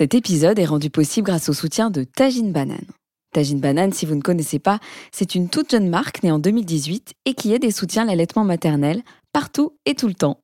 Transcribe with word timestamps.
Cet 0.00 0.14
épisode 0.14 0.58
est 0.58 0.64
rendu 0.64 0.88
possible 0.88 1.26
grâce 1.26 1.50
au 1.50 1.52
soutien 1.52 1.90
de 1.90 2.04
Tajine 2.04 2.52
Banane. 2.52 2.86
Tajine 3.34 3.60
Banane, 3.60 3.92
si 3.92 4.06
vous 4.06 4.14
ne 4.14 4.22
connaissez 4.22 4.58
pas, 4.58 4.80
c'est 5.12 5.34
une 5.34 5.50
toute 5.50 5.72
jeune 5.72 5.90
marque 5.90 6.22
née 6.22 6.32
en 6.32 6.38
2018 6.38 7.12
et 7.26 7.34
qui 7.34 7.52
aide 7.52 7.64
et 7.64 7.70
soutient 7.70 8.06
l'allaitement 8.06 8.44
maternel 8.44 9.02
partout 9.34 9.76
et 9.84 9.94
tout 9.94 10.08
le 10.08 10.14
temps. 10.14 10.40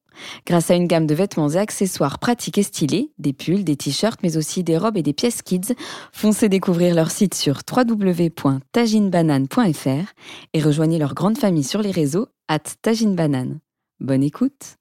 Grâce 0.47 0.71
à 0.71 0.75
une 0.75 0.87
gamme 0.87 1.07
de 1.07 1.15
vêtements 1.15 1.49
et 1.49 1.57
accessoires 1.57 2.19
pratiques 2.19 2.59
et 2.59 2.65
stylés, 2.65 3.13
des 3.17 3.33
pulls, 3.33 3.65
des 3.65 3.77
t-shirts, 3.77 4.21
mais 4.23 4.37
aussi 4.37 4.63
des 4.63 4.77
robes 4.77 4.99
et 4.99 5.03
des 5.03 5.15
pièces 5.15 5.40
kids, 5.40 5.75
foncez 6.13 6.51
découvrir 6.51 6.95
leur 6.95 7.11
site 7.11 7.33
sur 7.33 7.61
www.taginebanane.fr 7.75 10.13
et 10.53 10.61
rejoignez 10.61 10.99
leur 10.99 11.15
grande 11.15 11.38
famille 11.38 11.65
sur 11.65 11.81
les 11.81 11.93
réseaux 11.93 12.29
at 12.49 12.59
taginebanane. 12.83 13.61
Bonne 14.01 14.23
écoute 14.23 14.77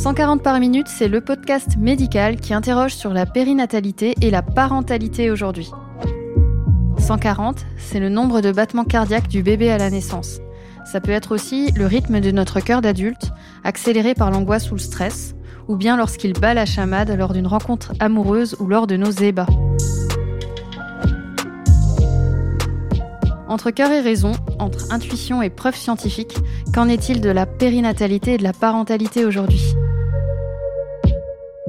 140 0.00 0.42
par 0.42 0.58
minute, 0.60 0.88
c'est 0.88 1.08
le 1.08 1.20
podcast 1.20 1.76
médical 1.76 2.36
qui 2.36 2.54
interroge 2.54 2.94
sur 2.94 3.12
la 3.12 3.26
périnatalité 3.26 4.14
et 4.22 4.30
la 4.30 4.40
parentalité 4.40 5.30
aujourd'hui. 5.30 5.70
140, 6.96 7.66
c'est 7.76 8.00
le 8.00 8.08
nombre 8.08 8.40
de 8.40 8.50
battements 8.50 8.86
cardiaques 8.86 9.28
du 9.28 9.42
bébé 9.42 9.70
à 9.70 9.76
la 9.76 9.90
naissance. 9.90 10.40
Ça 10.90 11.02
peut 11.02 11.10
être 11.10 11.32
aussi 11.34 11.70
le 11.72 11.84
rythme 11.84 12.20
de 12.20 12.30
notre 12.30 12.60
cœur 12.60 12.80
d'adulte, 12.80 13.30
accéléré 13.62 14.14
par 14.14 14.30
l'angoisse 14.30 14.70
ou 14.70 14.76
le 14.76 14.80
stress, 14.80 15.34
ou 15.68 15.76
bien 15.76 15.98
lorsqu'il 15.98 16.32
bat 16.32 16.54
la 16.54 16.64
chamade 16.64 17.10
lors 17.10 17.34
d'une 17.34 17.46
rencontre 17.46 17.92
amoureuse 18.00 18.56
ou 18.58 18.68
lors 18.68 18.86
de 18.86 18.96
nos 18.96 19.10
ébats. 19.10 19.48
Entre 23.48 23.70
cœur 23.70 23.90
et 23.90 24.00
raison, 24.00 24.32
entre 24.58 24.94
intuition 24.94 25.42
et 25.42 25.50
preuves 25.50 25.76
scientifiques, 25.76 26.38
qu'en 26.72 26.88
est-il 26.88 27.20
de 27.20 27.28
la 27.28 27.44
périnatalité 27.44 28.34
et 28.34 28.38
de 28.38 28.44
la 28.44 28.54
parentalité 28.54 29.26
aujourd'hui? 29.26 29.74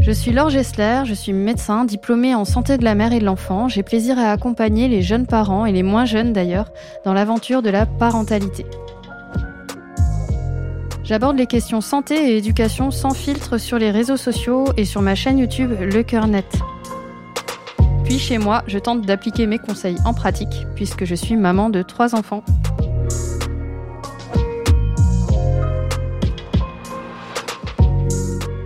Je 0.02 0.11
suis 0.11 0.31
Laure 0.31 0.49
Gessler, 0.49 1.03
je 1.05 1.13
suis 1.13 1.31
médecin 1.31 1.85
diplômée 1.85 2.33
en 2.33 2.44
santé 2.44 2.77
de 2.77 2.83
la 2.83 2.95
mère 2.95 3.13
et 3.13 3.19
de 3.19 3.25
l'enfant. 3.25 3.67
J'ai 3.67 3.83
plaisir 3.83 4.17
à 4.17 4.31
accompagner 4.31 4.88
les 4.88 5.03
jeunes 5.03 5.27
parents 5.27 5.66
et 5.66 5.71
les 5.71 5.83
moins 5.83 6.05
jeunes 6.05 6.33
d'ailleurs 6.33 6.71
dans 7.05 7.13
l'aventure 7.13 7.61
de 7.61 7.69
la 7.69 7.85
parentalité. 7.85 8.66
J'aborde 11.03 11.38
les 11.38 11.45
questions 11.45 11.81
santé 11.81 12.31
et 12.31 12.38
éducation 12.38 12.89
sans 12.89 13.13
filtre 13.13 13.59
sur 13.59 13.77
les 13.77 13.91
réseaux 13.91 14.17
sociaux 14.17 14.66
et 14.75 14.85
sur 14.85 15.02
ma 15.02 15.13
chaîne 15.13 15.38
YouTube 15.38 15.72
Le 15.79 16.02
Cœur 16.02 16.27
Net. 16.27 16.47
Puis 18.03 18.17
chez 18.17 18.39
moi, 18.39 18.63
je 18.66 18.79
tente 18.79 19.05
d'appliquer 19.05 19.45
mes 19.45 19.59
conseils 19.59 19.97
en 20.05 20.13
pratique 20.13 20.66
puisque 20.75 21.05
je 21.05 21.16
suis 21.16 21.35
maman 21.35 21.69
de 21.69 21.83
trois 21.83 22.16
enfants. 22.16 22.44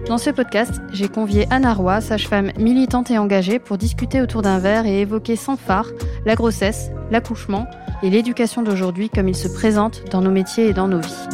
Dans 0.08 0.20
ce 0.20 0.30
podcast, 0.30 0.82
j'ai 0.92 1.08
convié 1.08 1.48
Anna 1.50 1.74
Roy, 1.74 2.00
sage-femme 2.00 2.52
militante 2.60 3.10
et 3.10 3.18
engagée, 3.18 3.58
pour 3.58 3.80
discuter 3.80 4.22
autour 4.22 4.44
d'un 4.44 4.60
verre 4.60 4.86
et 4.86 5.02
évoquer 5.02 5.36
sans 5.36 5.58
phare 5.58 5.88
la 6.28 6.36
grossesse, 6.36 6.92
l'accouchement 7.10 7.66
et 8.04 8.12
l'éducation 8.12 8.62
d'aujourd'hui 8.62 9.10
comme 9.10 9.28
ils 9.28 9.36
se 9.36 9.48
présentent 9.48 10.04
dans 10.12 10.22
nos 10.22 10.30
métiers 10.30 10.68
et 10.68 10.74
dans 10.74 10.88
nos 10.88 11.00
vies. 11.00 11.28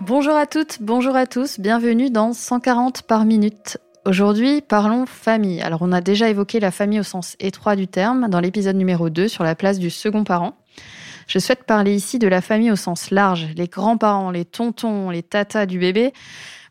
Bonjour 0.00 0.36
à 0.36 0.46
toutes, 0.46 0.78
bonjour 0.80 1.16
à 1.16 1.26
tous, 1.26 1.58
bienvenue 1.58 2.10
dans 2.10 2.32
140 2.32 3.02
par 3.02 3.24
minute, 3.24 3.78
Aujourd'hui, 4.04 4.62
parlons 4.62 5.06
famille. 5.06 5.60
Alors, 5.60 5.80
on 5.82 5.92
a 5.92 6.00
déjà 6.00 6.28
évoqué 6.28 6.58
la 6.58 6.72
famille 6.72 6.98
au 6.98 7.04
sens 7.04 7.36
étroit 7.38 7.76
du 7.76 7.86
terme 7.86 8.28
dans 8.28 8.40
l'épisode 8.40 8.74
numéro 8.74 9.10
2 9.10 9.28
sur 9.28 9.44
la 9.44 9.54
place 9.54 9.78
du 9.78 9.90
second 9.90 10.24
parent. 10.24 10.56
Je 11.28 11.38
souhaite 11.38 11.62
parler 11.62 11.94
ici 11.94 12.18
de 12.18 12.26
la 12.26 12.40
famille 12.40 12.72
au 12.72 12.76
sens 12.76 13.12
large, 13.12 13.46
les 13.56 13.68
grands-parents, 13.68 14.32
les 14.32 14.44
tontons, 14.44 15.10
les 15.10 15.22
tatas 15.22 15.66
du 15.66 15.78
bébé. 15.78 16.12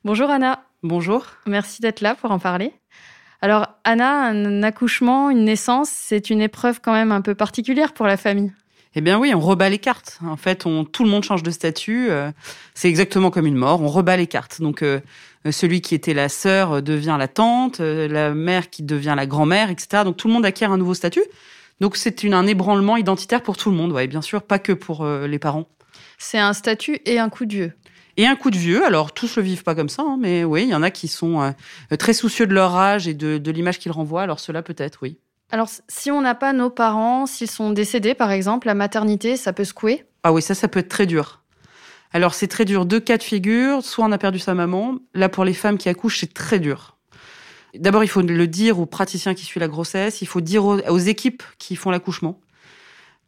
Bonjour 0.03 0.30
Anna. 0.30 0.66
Bonjour. 0.84 1.25
Merci 1.47 1.81
d'être 1.81 2.02
là 2.02 2.16
pour 2.16 2.31
en 2.31 2.40
parler. 2.40 2.74
Alors 3.40 3.68
Anna, 3.86 4.25
un 4.25 4.62
accouchement, 4.62 5.30
une 5.30 5.46
naissance, 5.46 5.90
c'est 5.90 6.31
une 6.31 6.41
épreuve 6.41 6.81
quand 6.81 6.91
même 6.91 7.14
un 7.14 7.22
peu 7.22 7.34
particulière 7.34 7.94
pour 7.94 8.08
la 8.08 8.18
famille. 8.18 8.52
Eh 8.96 9.02
bien 9.02 9.18
oui, 9.18 9.34
on 9.34 9.40
rebat 9.40 9.69
les 9.69 9.79
cartes. 9.79 10.19
En 10.25 10.35
fait, 10.35 10.66
on, 10.66 10.84
tout 10.84 11.03
le 11.03 11.09
monde 11.09 11.24
change 11.24 11.44
de 11.44 11.52
statut. 11.52 12.09
Euh, 12.09 12.31
c'est 12.74 12.90
exactement 12.90 13.31
comme 13.31 13.46
une 13.46 13.56
mort. 13.56 13.81
On 13.81 13.88
rebat 13.88 14.18
les 14.18 14.28
cartes. 14.28 14.62
Donc 14.62 14.84
euh, 15.46 15.52
celui 15.52 15.81
qui 15.81 15.96
était 15.96 16.13
la 16.13 16.29
sœur 16.29 16.84
devient 16.84 17.16
la 17.18 17.28
tante, 17.28 17.79
euh, 17.79 18.07
la 18.07 18.34
mère 18.34 18.69
qui 18.69 18.84
devient 18.84 19.13
la 19.16 19.25
grand-mère, 19.25 19.69
etc. 19.69 20.03
Donc 20.03 20.18
tout 20.18 20.28
le 20.28 20.34
monde 20.34 20.46
acquiert 20.46 20.72
un 20.72 20.78
nouveau 20.78 20.94
statut. 20.94 21.24
Donc 21.79 21.97
c'est 21.97 22.24
un 22.25 22.46
ébranlement 22.46 22.96
identitaire 22.96 23.41
pour 23.41 23.57
tout 23.57 23.72
le 23.72 23.75
monde, 23.75 23.91
ouais, 23.91 24.06
bien 24.06 24.22
sûr, 24.22 24.44
pas 24.44 24.59
que 24.59 24.72
pour 24.72 25.02
euh, 25.02 25.25
les 25.25 25.40
parents. 25.40 25.68
C'est 26.19 26.38
un 26.38 26.53
statut 26.53 27.00
et 27.06 27.18
un 27.18 27.29
coup 27.29 27.46
de 27.46 27.53
vieux. 27.53 27.73
Et 28.18 28.28
un 28.28 28.35
coup 28.35 28.52
de 28.52 28.58
vieux, 28.58 28.85
alors 28.85 29.13
tous 29.13 29.38
le 29.38 29.41
vivent 29.41 29.63
pas 29.63 29.73
comme 29.73 29.90
ça, 29.90 30.03
hein, 30.03 30.18
mais 30.19 30.44
oui, 30.44 30.63
il 30.63 30.69
y 30.69 30.75
en 30.75 30.84
a 30.84 30.91
qui 30.91 31.08
sont 31.08 31.56
très 31.97 32.13
soucieux 32.13 32.46
de 32.46 32.53
leur 32.53 32.75
âge 32.75 33.08
et 33.08 33.13
de, 33.13 33.38
de 33.38 33.52
l'image 33.52 33.79
qu'ils 33.79 33.94
renvoient, 33.94 34.22
alors 34.22 34.41
cela 34.41 34.62
peut-être, 34.62 35.00
oui. 35.02 35.18
Alors 35.52 35.70
si 35.88 36.12
on 36.12 36.22
n'a 36.22 36.36
pas 36.36 36.54
nos 36.54 36.70
parents, 36.70 37.26
s'ils 37.26 37.50
sont 37.50 37.72
décédés 37.72 38.14
par 38.14 38.32
exemple, 38.32 38.68
la 38.68 38.76
maternité, 38.76 39.36
ça 39.38 39.54
peut 39.54 39.66
secouer? 39.66 40.06
Ah 40.24 40.32
oui, 40.32 40.42
ça, 40.42 40.56
ça 40.56 40.68
peut 40.68 40.80
être 40.80 40.90
très 40.90 41.06
dur. 41.06 41.42
Alors 42.14 42.34
c'est 42.34 42.48
très 42.48 42.66
dur. 42.66 42.86
Deux 42.86 43.00
cas 43.00 43.18
de 43.18 43.24
figure. 43.24 43.84
Soit 43.84 44.06
on 44.06 44.12
a 44.12 44.18
perdu 44.18 44.40
sa 44.40 44.54
maman. 44.54 44.96
Là 45.14 45.30
pour 45.30 45.46
les 45.46 45.54
femmes 45.54 45.78
qui 45.78 45.90
accouchent, 45.90 46.20
c'est 46.20 46.34
très 46.34 46.60
dur. 46.60 46.98
D'abord, 47.76 48.04
il 48.04 48.08
faut 48.08 48.22
le 48.22 48.48
dire 48.48 48.80
aux 48.80 48.86
praticiens 48.86 49.34
qui 49.34 49.46
suivent 49.46 49.62
la 49.62 49.70
grossesse. 49.70 50.22
Il 50.22 50.28
faut 50.28 50.42
dire 50.42 50.66
aux, 50.66 50.98
équipes 50.98 51.44
qui 51.58 51.78
font 51.78 51.90
l'accouchement. 51.90 52.40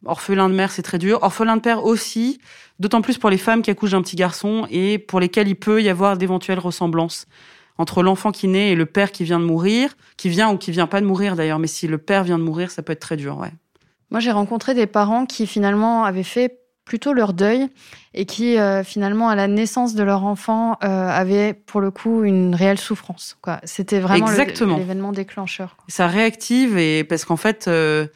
Orphelin 0.04 0.50
de 0.50 0.54
mère, 0.54 0.70
c'est 0.70 0.82
très 0.82 0.98
dur. 0.98 1.18
Orphelin 1.22 1.56
de 1.56 1.62
père 1.62 1.84
aussi, 1.84 2.40
d'autant 2.78 3.00
plus 3.00 3.16
pour 3.16 3.30
les 3.30 3.38
femmes 3.38 3.62
qui 3.62 3.70
accouchent 3.70 3.92
d'un 3.92 4.02
petit 4.02 4.16
garçon 4.16 4.66
et 4.70 4.98
pour 4.98 5.18
lesquelles 5.18 5.48
il 5.48 5.54
peut 5.54 5.82
y 5.82 5.88
avoir 5.88 6.18
d'éventuelles 6.18 6.58
ressemblances 6.58 7.26
entre 7.78 8.02
l'enfant 8.02 8.32
qui 8.32 8.48
naît 8.48 8.70
et 8.70 8.74
le 8.74 8.86
père 8.86 9.12
qui 9.12 9.24
vient 9.24 9.40
de 9.40 9.44
mourir, 9.44 9.96
qui 10.16 10.28
vient 10.28 10.50
ou 10.50 10.58
qui 10.58 10.70
vient 10.70 10.86
pas 10.86 11.00
de 11.00 11.06
mourir 11.06 11.36
d'ailleurs, 11.36 11.58
mais 11.58 11.66
si 11.66 11.86
le 11.86 11.98
père 11.98 12.24
vient 12.24 12.38
de 12.38 12.44
mourir, 12.44 12.70
ça 12.70 12.82
peut 12.82 12.92
être 12.92 13.00
très 13.00 13.16
dur, 13.16 13.38
ouais. 13.38 13.52
Moi, 14.10 14.20
j'ai 14.20 14.30
rencontré 14.30 14.74
des 14.74 14.86
parents 14.86 15.26
qui 15.26 15.46
finalement 15.46 16.04
avaient 16.04 16.22
fait 16.22 16.60
plutôt 16.84 17.12
leur 17.12 17.32
deuil 17.32 17.68
et 18.12 18.26
qui 18.26 18.58
euh, 18.58 18.84
finalement 18.84 19.28
à 19.28 19.34
la 19.34 19.48
naissance 19.48 19.94
de 19.94 20.02
leur 20.02 20.24
enfant 20.24 20.76
euh, 20.84 21.08
avaient 21.08 21.54
pour 21.54 21.80
le 21.80 21.90
coup 21.90 22.24
une 22.24 22.54
réelle 22.54 22.78
souffrance. 22.78 23.36
Quoi. 23.40 23.60
C'était 23.64 24.00
vraiment 24.00 24.26
l'événement 24.30 25.12
déclencheur. 25.12 25.76
Ça 25.88 26.06
réactive 26.06 26.76
et 26.76 27.04
parce 27.04 27.24
qu'en 27.24 27.36
fait 27.36 27.68
euh, 27.68 28.06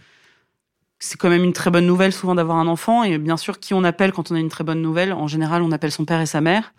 c'est 0.98 1.16
quand 1.16 1.30
même 1.30 1.44
une 1.44 1.54
très 1.54 1.70
bonne 1.70 1.86
nouvelle 1.86 2.12
souvent 2.12 2.34
d'avoir 2.34 2.58
un 2.58 2.66
enfant 2.66 3.04
et 3.04 3.16
bien 3.18 3.36
sûr 3.36 3.58
qui 3.58 3.72
on 3.72 3.84
appelle 3.84 4.12
quand 4.12 4.30
on 4.30 4.34
a 4.34 4.38
une 4.38 4.50
très 4.50 4.64
bonne 4.64 4.82
nouvelle? 4.82 5.12
En 5.12 5.26
général 5.28 5.62
on 5.62 5.72
appelle 5.72 5.92
son 5.92 6.04
père 6.04 6.20
et 6.20 6.26
sa 6.26 6.42
mère. 6.42 6.74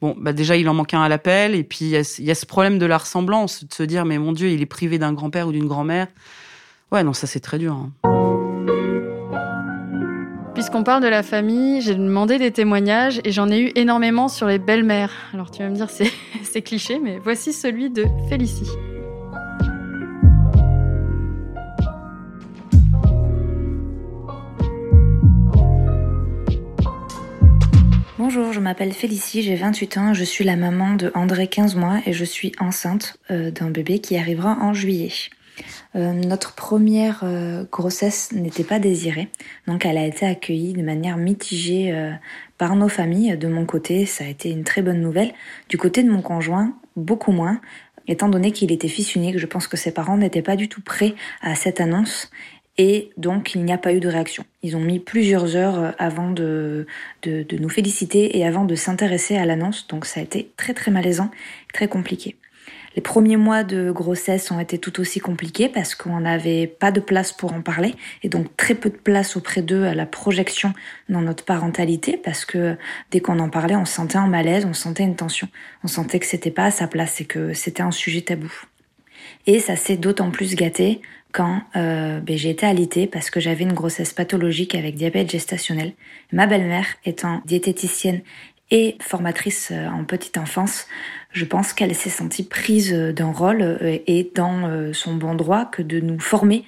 Bon 0.00 0.14
bah 0.18 0.32
déjà 0.32 0.56
il 0.56 0.68
en 0.68 0.74
manque 0.74 0.94
un 0.94 1.02
à 1.02 1.08
l'appel 1.08 1.54
et 1.54 1.64
puis 1.64 1.86
il 1.86 1.90
y, 1.90 2.30
a 2.30 2.34
ce 2.34 2.46
problème 2.46 2.78
de 2.78 2.86
la 2.86 2.98
ressemblance 2.98 3.64
de 3.64 3.74
se 3.74 3.82
dire 3.82 4.04
mais 4.04 4.18
mon 4.18 4.32
dieu 4.32 4.50
il 4.50 4.62
est 4.62 4.66
privé 4.66 4.98
d'un 4.98 5.12
grand-père 5.12 5.48
ou 5.48 5.52
d'une 5.52 5.66
grand-mère. 5.66 6.06
Ouais 6.92 7.02
non 7.02 7.12
ça 7.12 7.26
c'est 7.26 7.40
très 7.40 7.58
dur. 7.58 7.74
Hein. 7.74 7.90
Puisqu'on 10.54 10.82
parle 10.82 11.04
de 11.04 11.08
la 11.08 11.22
famille, 11.22 11.80
j'ai 11.82 11.94
demandé 11.94 12.36
des 12.38 12.50
témoignages 12.50 13.20
et 13.22 13.30
j'en 13.30 13.48
ai 13.48 13.60
eu 13.60 13.72
énormément 13.76 14.26
sur 14.26 14.48
les 14.48 14.58
belles-mères. 14.58 15.12
Alors 15.32 15.50
tu 15.50 15.62
vas 15.62 15.68
me 15.68 15.74
dire 15.76 15.88
c'est 15.88 16.62
cliché, 16.62 16.98
mais 16.98 17.18
voici 17.22 17.52
celui 17.52 17.90
de 17.90 18.06
Félicie. 18.28 18.66
M'appelle 28.68 28.92
Félicie, 28.92 29.40
j'ai 29.40 29.54
28 29.54 29.96
ans, 29.96 30.12
je 30.12 30.24
suis 30.24 30.44
la 30.44 30.54
maman 30.54 30.92
de 30.92 31.10
André 31.14 31.46
15 31.46 31.74
mois 31.74 32.02
et 32.04 32.12
je 32.12 32.22
suis 32.22 32.52
enceinte 32.60 33.16
euh, 33.30 33.50
d'un 33.50 33.70
bébé 33.70 33.98
qui 33.98 34.18
arrivera 34.18 34.58
en 34.60 34.74
juillet. 34.74 35.08
Euh, 35.96 36.12
notre 36.12 36.54
première 36.54 37.20
euh, 37.22 37.64
grossesse 37.72 38.30
n'était 38.32 38.64
pas 38.64 38.78
désirée, 38.78 39.30
donc 39.66 39.86
elle 39.86 39.96
a 39.96 40.04
été 40.04 40.26
accueillie 40.26 40.74
de 40.74 40.82
manière 40.82 41.16
mitigée 41.16 42.10
par 42.58 42.76
nos 42.76 42.90
familles. 42.90 43.38
De 43.38 43.48
mon 43.48 43.64
côté, 43.64 44.04
ça 44.04 44.24
a 44.24 44.26
été 44.26 44.50
une 44.50 44.64
très 44.64 44.82
bonne 44.82 45.00
nouvelle. 45.00 45.32
Du 45.70 45.78
côté 45.78 46.02
de 46.02 46.10
mon 46.10 46.20
conjoint, 46.20 46.76
beaucoup 46.94 47.32
moins, 47.32 47.62
étant 48.06 48.28
donné 48.28 48.52
qu'il 48.52 48.70
était 48.70 48.88
fils 48.88 49.14
unique. 49.14 49.38
Je 49.38 49.46
pense 49.46 49.66
que 49.66 49.78
ses 49.78 49.92
parents 49.92 50.18
n'étaient 50.18 50.42
pas 50.42 50.56
du 50.56 50.68
tout 50.68 50.82
prêts 50.82 51.14
à 51.40 51.54
cette 51.54 51.80
annonce. 51.80 52.30
Et 52.80 53.10
donc, 53.16 53.56
il 53.56 53.64
n'y 53.64 53.72
a 53.72 53.78
pas 53.78 53.92
eu 53.92 53.98
de 53.98 54.08
réaction. 54.08 54.44
Ils 54.62 54.76
ont 54.76 54.80
mis 54.80 55.00
plusieurs 55.00 55.56
heures 55.56 55.94
avant 55.98 56.30
de, 56.30 56.86
de, 57.22 57.44
nous 57.58 57.68
féliciter 57.68 58.38
et 58.38 58.46
avant 58.46 58.64
de 58.64 58.76
s'intéresser 58.76 59.36
à 59.36 59.44
l'annonce. 59.44 59.88
Donc, 59.88 60.06
ça 60.06 60.20
a 60.20 60.22
été 60.22 60.52
très, 60.56 60.74
très 60.74 60.92
malaisant, 60.92 61.30
très 61.74 61.88
compliqué. 61.88 62.36
Les 62.94 63.02
premiers 63.02 63.36
mois 63.36 63.64
de 63.64 63.90
grossesse 63.90 64.50
ont 64.50 64.60
été 64.60 64.78
tout 64.78 65.00
aussi 65.00 65.20
compliqués 65.20 65.68
parce 65.68 65.94
qu'on 65.94 66.20
n'avait 66.20 66.66
pas 66.66 66.90
de 66.90 67.00
place 67.00 67.32
pour 67.32 67.52
en 67.52 67.60
parler 67.60 67.94
et 68.22 68.28
donc 68.28 68.56
très 68.56 68.74
peu 68.74 68.90
de 68.90 68.96
place 68.96 69.36
auprès 69.36 69.62
d'eux 69.62 69.84
à 69.84 69.94
la 69.94 70.06
projection 70.06 70.72
dans 71.08 71.20
notre 71.20 71.44
parentalité 71.44 72.16
parce 72.16 72.44
que 72.44 72.76
dès 73.10 73.20
qu'on 73.20 73.38
en 73.38 73.50
parlait, 73.50 73.76
on 73.76 73.84
sentait 73.84 74.16
un 74.16 74.26
malaise, 74.26 74.64
on 74.64 74.72
sentait 74.72 75.04
une 75.04 75.16
tension, 75.16 75.48
on 75.84 75.86
sentait 75.86 76.18
que 76.18 76.26
c'était 76.26 76.50
pas 76.50 76.64
à 76.64 76.70
sa 76.70 76.88
place 76.88 77.20
et 77.20 77.24
que 77.24 77.52
c'était 77.52 77.82
un 77.82 77.92
sujet 77.92 78.22
tabou. 78.22 78.52
Et 79.46 79.60
ça 79.60 79.76
s'est 79.76 79.96
d'autant 79.96 80.30
plus 80.30 80.56
gâté 80.56 81.00
quand 81.32 81.62
euh, 81.76 82.20
ben, 82.20 82.36
j'ai 82.36 82.50
été 82.50 82.66
alitée 82.66 83.06
parce 83.06 83.30
que 83.30 83.40
j'avais 83.40 83.64
une 83.64 83.72
grossesse 83.72 84.12
pathologique 84.12 84.74
avec 84.74 84.94
diabète 84.94 85.30
gestationnel. 85.30 85.92
Ma 86.32 86.46
belle-mère 86.46 86.86
étant 87.04 87.42
diététicienne 87.44 88.22
et 88.70 88.96
formatrice 89.00 89.70
euh, 89.72 89.88
en 89.88 90.04
petite 90.04 90.38
enfance, 90.38 90.86
je 91.32 91.44
pense 91.44 91.72
qu'elle 91.72 91.94
s'est 91.94 92.10
sentie 92.10 92.44
prise 92.44 92.92
d'un 92.92 93.32
rôle 93.32 93.62
euh, 93.62 93.98
et 94.06 94.30
dans 94.34 94.66
euh, 94.66 94.92
son 94.92 95.14
bon 95.14 95.34
droit 95.34 95.64
que 95.66 95.82
de 95.82 96.00
nous 96.00 96.18
former 96.18 96.64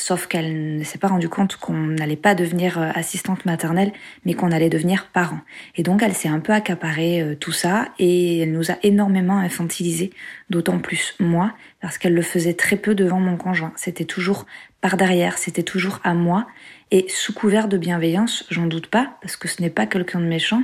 Sauf 0.00 0.28
qu'elle 0.28 0.76
ne 0.76 0.84
s'est 0.84 0.98
pas 0.98 1.08
rendue 1.08 1.28
compte 1.28 1.56
qu'on 1.56 1.72
n'allait 1.72 2.14
pas 2.14 2.36
devenir 2.36 2.78
assistante 2.78 3.44
maternelle, 3.44 3.90
mais 4.24 4.34
qu'on 4.34 4.52
allait 4.52 4.68
devenir 4.68 5.08
parent. 5.12 5.40
Et 5.74 5.82
donc 5.82 6.04
elle 6.04 6.14
s'est 6.14 6.28
un 6.28 6.38
peu 6.38 6.52
accaparée 6.52 7.36
tout 7.40 7.50
ça 7.50 7.88
et 7.98 8.38
elle 8.38 8.52
nous 8.52 8.70
a 8.70 8.76
énormément 8.84 9.38
infantilisés, 9.38 10.12
d'autant 10.50 10.78
plus 10.78 11.16
moi, 11.18 11.52
parce 11.80 11.98
qu'elle 11.98 12.14
le 12.14 12.22
faisait 12.22 12.54
très 12.54 12.76
peu 12.76 12.94
devant 12.94 13.20
mon 13.20 13.36
conjoint. 13.36 13.72
C'était 13.76 14.04
toujours 14.04 14.46
par 14.80 14.96
derrière, 14.96 15.38
c'était 15.38 15.62
toujours 15.62 16.00
à 16.04 16.14
moi. 16.14 16.46
Et 16.90 17.06
sous 17.08 17.34
couvert 17.34 17.68
de 17.68 17.76
bienveillance, 17.76 18.44
j'en 18.50 18.66
doute 18.66 18.86
pas, 18.86 19.18
parce 19.20 19.36
que 19.36 19.48
ce 19.48 19.60
n'est 19.60 19.70
pas 19.70 19.86
quelqu'un 19.86 20.20
de 20.20 20.26
méchant, 20.26 20.62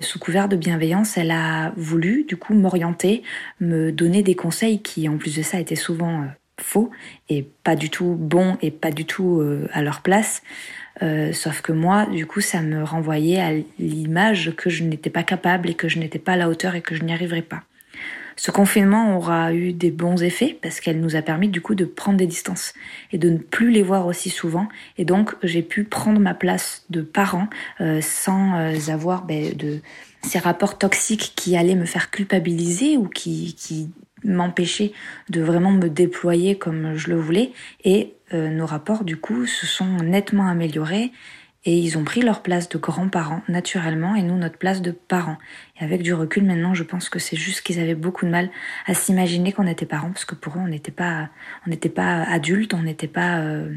sous 0.00 0.18
couvert 0.18 0.48
de 0.48 0.56
bienveillance, 0.56 1.18
elle 1.18 1.30
a 1.30 1.72
voulu 1.76 2.24
du 2.24 2.36
coup 2.36 2.54
m'orienter, 2.54 3.22
me 3.60 3.92
donner 3.92 4.22
des 4.22 4.34
conseils 4.34 4.80
qui 4.80 5.08
en 5.08 5.18
plus 5.18 5.36
de 5.36 5.42
ça 5.42 5.60
étaient 5.60 5.76
souvent 5.76 6.22
euh, 6.22 6.26
faux 6.58 6.90
et 7.28 7.46
pas 7.64 7.76
du 7.76 7.90
tout 7.90 8.16
bons 8.18 8.56
et 8.62 8.70
pas 8.70 8.90
du 8.90 9.04
tout 9.04 9.40
euh, 9.40 9.68
à 9.72 9.82
leur 9.82 10.00
place. 10.00 10.42
Euh, 11.02 11.32
sauf 11.32 11.60
que 11.60 11.72
moi, 11.72 12.06
du 12.06 12.26
coup, 12.26 12.40
ça 12.40 12.62
me 12.62 12.82
renvoyait 12.82 13.40
à 13.40 13.52
l'image 13.78 14.54
que 14.56 14.70
je 14.70 14.84
n'étais 14.84 15.10
pas 15.10 15.22
capable 15.22 15.70
et 15.70 15.74
que 15.74 15.88
je 15.88 15.98
n'étais 15.98 16.18
pas 16.18 16.32
à 16.32 16.36
la 16.36 16.48
hauteur 16.48 16.74
et 16.74 16.82
que 16.82 16.94
je 16.94 17.04
n'y 17.04 17.12
arriverais 17.12 17.42
pas. 17.42 17.62
Ce 18.40 18.50
confinement 18.50 19.18
aura 19.18 19.52
eu 19.52 19.74
des 19.74 19.90
bons 19.90 20.22
effets 20.22 20.58
parce 20.62 20.80
qu'elle 20.80 20.98
nous 20.98 21.14
a 21.14 21.20
permis 21.20 21.48
du 21.48 21.60
coup 21.60 21.74
de 21.74 21.84
prendre 21.84 22.16
des 22.16 22.26
distances 22.26 22.72
et 23.12 23.18
de 23.18 23.28
ne 23.28 23.36
plus 23.36 23.70
les 23.70 23.82
voir 23.82 24.06
aussi 24.06 24.30
souvent. 24.30 24.66
Et 24.96 25.04
donc 25.04 25.34
j'ai 25.42 25.60
pu 25.60 25.84
prendre 25.84 26.18
ma 26.18 26.32
place 26.32 26.86
de 26.88 27.02
parent 27.02 27.48
euh, 27.82 28.00
sans 28.00 28.58
euh, 28.58 28.78
avoir 28.88 29.26
ben, 29.26 29.54
de 29.54 29.80
ces 30.22 30.38
rapports 30.38 30.78
toxiques 30.78 31.34
qui 31.36 31.54
allaient 31.54 31.74
me 31.74 31.84
faire 31.84 32.10
culpabiliser 32.10 32.96
ou 32.96 33.08
qui, 33.08 33.54
qui 33.58 33.90
m'empêchaient 34.24 34.92
de 35.28 35.42
vraiment 35.42 35.72
me 35.72 35.90
déployer 35.90 36.56
comme 36.56 36.96
je 36.96 37.10
le 37.10 37.16
voulais. 37.16 37.52
Et 37.84 38.14
euh, 38.32 38.48
nos 38.48 38.64
rapports 38.64 39.04
du 39.04 39.18
coup 39.18 39.44
se 39.44 39.66
sont 39.66 39.98
nettement 39.98 40.48
améliorés 40.48 41.12
et 41.64 41.78
ils 41.78 41.98
ont 41.98 42.04
pris 42.04 42.22
leur 42.22 42.42
place 42.42 42.68
de 42.68 42.78
grands-parents 42.78 43.42
naturellement 43.48 44.14
et 44.14 44.22
nous 44.22 44.36
notre 44.36 44.56
place 44.56 44.80
de 44.80 44.92
parents. 44.92 45.36
Et 45.78 45.84
avec 45.84 46.02
du 46.02 46.14
recul 46.14 46.44
maintenant, 46.44 46.72
je 46.72 46.84
pense 46.84 47.08
que 47.08 47.18
c'est 47.18 47.36
juste 47.36 47.60
qu'ils 47.60 47.80
avaient 47.80 47.94
beaucoup 47.94 48.24
de 48.24 48.30
mal 48.30 48.50
à 48.86 48.94
s'imaginer 48.94 49.52
qu'on 49.52 49.66
était 49.66 49.86
parents 49.86 50.10
parce 50.10 50.24
que 50.24 50.34
pour 50.34 50.54
eux 50.56 50.60
on 50.60 50.68
n'était 50.68 50.92
pas 50.92 51.28
on 51.66 51.70
n'était 51.70 51.90
pas 51.90 52.22
adultes, 52.22 52.72
on 52.72 52.82
n'était 52.82 53.08
pas 53.08 53.40
euh, 53.40 53.74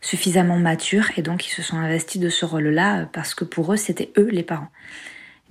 suffisamment 0.00 0.58
matures 0.58 1.10
et 1.16 1.22
donc 1.22 1.46
ils 1.46 1.50
se 1.50 1.62
sont 1.62 1.76
investis 1.76 2.20
de 2.20 2.30
ce 2.30 2.46
rôle-là 2.46 3.06
parce 3.12 3.34
que 3.34 3.44
pour 3.44 3.72
eux 3.72 3.76
c'était 3.76 4.12
eux 4.16 4.28
les 4.30 4.42
parents. 4.42 4.70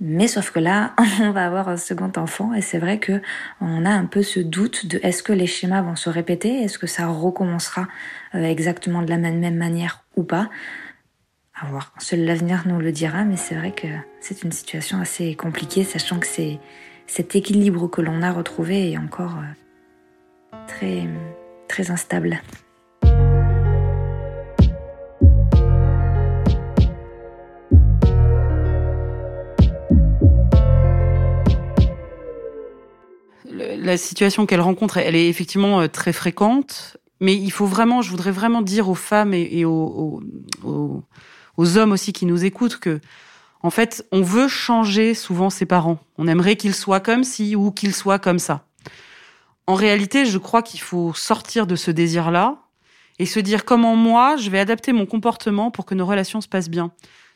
Mais 0.00 0.28
sauf 0.28 0.50
que 0.50 0.58
là, 0.58 0.94
on 1.20 1.30
va 1.30 1.46
avoir 1.46 1.68
un 1.68 1.76
second 1.76 2.10
enfant 2.16 2.52
et 2.54 2.62
c'est 2.62 2.78
vrai 2.78 2.98
que 2.98 3.20
on 3.60 3.84
a 3.84 3.90
un 3.90 4.06
peu 4.06 4.22
ce 4.22 4.40
doute 4.40 4.86
de 4.86 4.98
est-ce 5.02 5.22
que 5.22 5.32
les 5.32 5.46
schémas 5.46 5.82
vont 5.82 5.94
se 5.94 6.08
répéter, 6.08 6.62
est-ce 6.62 6.78
que 6.78 6.86
ça 6.86 7.06
recommencera 7.06 7.86
euh, 8.34 8.42
exactement 8.42 9.02
de 9.02 9.10
la 9.10 9.18
même 9.18 9.56
manière 9.56 10.02
ou 10.16 10.24
pas. 10.24 10.48
Seul 11.98 12.24
l'avenir 12.24 12.62
nous 12.66 12.80
le 12.80 12.90
dira, 12.90 13.24
mais 13.24 13.36
c'est 13.36 13.54
vrai 13.54 13.72
que 13.72 13.86
c'est 14.20 14.42
une 14.42 14.52
situation 14.52 14.98
assez 14.98 15.34
compliquée, 15.34 15.84
sachant 15.84 16.18
que 16.18 16.26
c'est 16.26 16.58
cet 17.06 17.36
équilibre 17.36 17.88
que 17.88 18.00
l'on 18.00 18.22
a 18.22 18.32
retrouvé 18.32 18.92
est 18.92 18.98
encore 18.98 19.36
euh, 19.36 21.06
très, 21.68 21.90
instable. 21.90 22.40
La 33.52 33.96
situation 33.98 34.46
qu'elle 34.46 34.60
rencontre, 34.60 34.96
elle 34.96 35.16
est 35.16 35.28
effectivement 35.28 35.80
euh, 35.80 35.88
très 35.88 36.12
fréquente, 36.12 36.96
mais 37.20 37.34
il 37.34 37.50
faut 37.50 37.66
vraiment, 37.66 38.00
je 38.00 38.10
voudrais 38.10 38.30
vraiment 38.30 38.62
dire 38.62 38.88
aux 38.88 38.94
femmes 38.94 39.34
et, 39.34 39.64
aux 39.64 40.22
hommes 41.76 41.92
aussi 41.92 42.12
qui 42.12 42.26
nous 42.26 42.44
écoutent 42.44 42.78
que, 42.78 43.00
en 43.62 43.70
fait, 43.70 44.06
on 44.12 44.22
veut 44.22 44.48
changer 44.48 45.14
souvent 45.14 45.50
ses 45.50 45.66
parents. 45.66 45.98
On 46.18 46.26
aimerait 46.26 46.56
qu'ils 46.56 46.74
soient 46.74 47.00
comme 47.00 47.24
ci 47.24 47.56
ou 47.56 47.70
qu'ils 47.70 47.94
soient 47.94 48.18
comme 48.18 48.38
ça. 48.38 48.64
En 49.66 49.74
réalité, 49.74 50.24
je 50.26 50.38
crois 50.38 50.62
qu'il 50.62 50.80
faut 50.80 51.12
sortir 51.14 51.66
de 51.66 51.76
ce 51.76 51.90
désir-là 51.90 52.58
et 53.18 53.26
se 53.26 53.38
dire 53.38 53.64
comment 53.64 53.96
moi, 53.96 54.36
je 54.36 54.50
vais 54.50 54.58
adapter 54.58 54.92
mon 54.92 55.06
comportement 55.06 55.70
pour 55.70 55.84
que 55.84 55.94
nos 55.94 56.06
relations 56.06 56.40
se 56.40 56.48
passent 56.48 56.70
bien. 56.70 56.90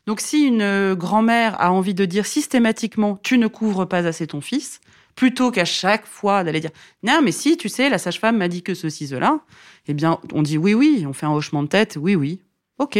Donc 0.06 0.20
si 0.20 0.46
une 0.46 0.94
grand-mère 0.94 1.60
a 1.60 1.72
envie 1.72 1.94
de 1.94 2.04
dire 2.04 2.26
systématiquement 2.26 3.16
tu 3.22 3.38
ne 3.38 3.46
couvres 3.46 3.84
pas 3.84 4.06
assez 4.06 4.26
ton 4.26 4.40
fils, 4.40 4.80
plutôt 5.14 5.50
qu'à 5.50 5.64
chaque 5.64 6.06
fois 6.06 6.44
d'aller 6.44 6.60
dire 6.60 6.72
non 7.02 7.20
mais 7.22 7.32
si 7.32 7.56
tu 7.56 7.68
sais 7.68 7.88
la 7.88 7.98
sage-femme 7.98 8.36
m'a 8.36 8.48
dit 8.48 8.62
que 8.62 8.74
ceci 8.74 9.06
cela, 9.06 9.40
eh 9.86 9.94
bien 9.94 10.18
on 10.32 10.42
dit 10.42 10.58
oui 10.58 10.74
oui, 10.74 11.04
on 11.08 11.12
fait 11.12 11.26
un 11.26 11.32
hochement 11.32 11.62
de 11.62 11.68
tête, 11.68 11.96
oui 12.00 12.16
oui. 12.16 12.40
OK, 12.78 12.98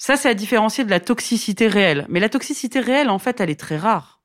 ça, 0.00 0.16
c'est 0.16 0.30
à 0.30 0.34
différencier 0.34 0.82
de 0.82 0.88
la 0.88 0.98
toxicité 0.98 1.68
réelle. 1.68 2.06
Mais 2.08 2.20
la 2.20 2.30
toxicité 2.30 2.80
réelle, 2.80 3.10
en 3.10 3.18
fait, 3.18 3.38
elle 3.38 3.50
est 3.50 3.60
très 3.60 3.76
rare. 3.76 4.22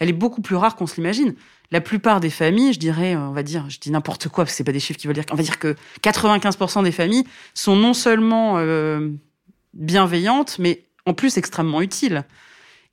Elle 0.00 0.08
est 0.08 0.12
beaucoup 0.14 0.42
plus 0.42 0.56
rare 0.56 0.74
qu'on 0.74 0.88
se 0.88 0.96
l'imagine. 0.96 1.36
La 1.70 1.80
plupart 1.80 2.18
des 2.18 2.28
familles, 2.28 2.72
je 2.72 2.80
dirais, 2.80 3.14
on 3.14 3.30
va 3.30 3.44
dire, 3.44 3.70
je 3.70 3.78
dis 3.78 3.92
n'importe 3.92 4.26
quoi, 4.26 4.42
parce 4.42 4.54
que 4.54 4.56
c'est 4.56 4.64
pas 4.64 4.72
des 4.72 4.80
chiffres 4.80 4.98
qui 4.98 5.06
veulent 5.06 5.14
dire, 5.14 5.24
on 5.30 5.36
va 5.36 5.44
dire 5.44 5.60
que 5.60 5.76
95% 6.02 6.82
des 6.82 6.90
familles 6.90 7.22
sont 7.54 7.76
non 7.76 7.94
seulement 7.94 8.58
euh, 8.58 9.10
bienveillantes, 9.74 10.58
mais 10.58 10.86
en 11.06 11.14
plus 11.14 11.38
extrêmement 11.38 11.82
utiles 11.82 12.24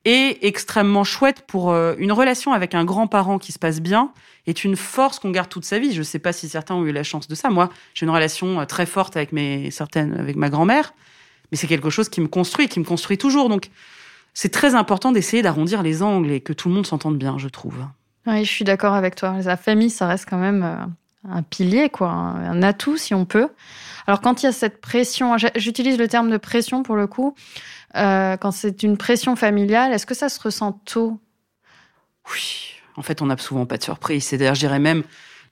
et 0.06 0.48
extrêmement 0.48 1.04
chouettes 1.04 1.42
pour 1.48 1.72
euh, 1.72 1.96
une 1.98 2.12
relation 2.12 2.54
avec 2.54 2.75
un 2.75 2.86
grand-parent 2.86 3.40
qui 3.40 3.54
se 3.54 3.60
passe 3.60 3.82
bien 3.82 4.14
est 4.46 4.64
une 4.64 4.75
force 4.75 5.18
qu'on 5.18 5.32
garde 5.32 5.50
toute 5.50 5.66
sa 5.66 5.80
vie. 5.80 5.94
Je 5.94 6.00
ne 6.00 6.04
sais 6.04 6.20
pas 6.20 6.32
si 6.32 6.48
certains 6.48 6.75
ont 6.75 6.86
eu 6.86 6.92
la 6.92 7.04
chance 7.04 7.28
de 7.28 7.34
ça. 7.34 7.50
Moi, 7.50 7.70
j'ai 7.96 8.06
une 8.06 8.12
relation 8.12 8.62
euh, 8.62 8.66
très 8.66 8.86
forte 8.86 9.18
avec 9.18 9.32
mes 9.32 9.72
certaines 9.72 10.14
avec 10.14 10.36
ma 10.36 10.52
grand-mère 10.52 10.94
mais 11.51 11.57
c'est 11.57 11.68
quelque 11.68 11.90
chose 11.90 12.10
qui 12.10 12.22
me 12.22 12.28
construit, 12.28 12.68
qui 12.68 12.80
me 12.80 12.86
construit 12.86 13.18
toujours. 13.18 13.50
Donc, 13.50 13.69
c'est 14.34 14.50
très 14.50 14.75
important 14.75 15.12
d'essayer 15.12 15.42
d'arrondir 15.42 15.84
les 15.84 16.04
angles 16.04 16.31
et 16.31 16.42
que 16.42 16.54
tout 16.54 16.69
le 16.69 16.75
monde 16.75 16.86
s'entende 16.86 17.18
bien, 17.18 17.38
je 17.38 17.48
trouve. 17.48 17.86
Oui, 18.28 18.46
je 18.46 18.50
suis 18.50 18.66
d'accord 18.66 18.94
avec 18.94 19.16
toi. 19.16 19.36
La 19.44 19.57
famille, 19.57 19.90
ça 19.90 20.07
reste 20.07 20.28
quand 20.30 20.38
même 20.38 20.63
euh, 20.63 21.30
un 21.30 21.42
pilier, 21.42 21.90
quoi, 21.90 22.10
un 22.10 22.62
atout 22.62 22.98
si 22.98 23.13
on 23.13 23.25
peut. 23.25 23.50
Alors, 24.08 24.22
quand 24.22 24.41
il 24.41 24.46
y 24.46 24.50
a 24.50 24.51
cette 24.51 24.82
pression, 24.82 25.36
j'utilise 25.56 25.98
le 25.98 26.08
terme 26.08 26.29
de 26.29 26.38
pression 26.38 26.84
pour 26.84 26.96
le 26.96 27.08
coup, 27.08 27.36
euh, 27.96 28.38
quand 28.38 28.51
c'est 28.51 28.84
une 28.84 28.98
pression 28.98 29.36
familiale, 29.36 29.94
est-ce 29.94 30.06
que 30.06 30.15
ça 30.15 30.29
se 30.29 30.39
ressent 30.39 30.74
tôt? 30.86 31.20
Oui, 32.32 32.74
en 32.96 33.01
fait, 33.01 33.22
on 33.22 33.25
n'a 33.25 33.38
souvent 33.38 33.65
pas 33.65 33.77
de 33.77 33.84
surprise. 33.84 34.24
C'est 34.25 34.38
d'ailleurs, 34.38 34.56
je 34.56 34.60
dirais 34.60 34.79
même, 34.79 35.03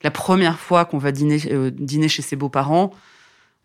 la 0.02 0.10
première 0.10 0.58
fois 0.58 0.84
qu'on 0.84 0.98
va 0.98 1.12
dîner, 1.12 1.40
euh, 1.50 1.70
dîner 1.70 2.08
chez 2.08 2.22
ses 2.22 2.36
beaux-parents, 2.36 2.92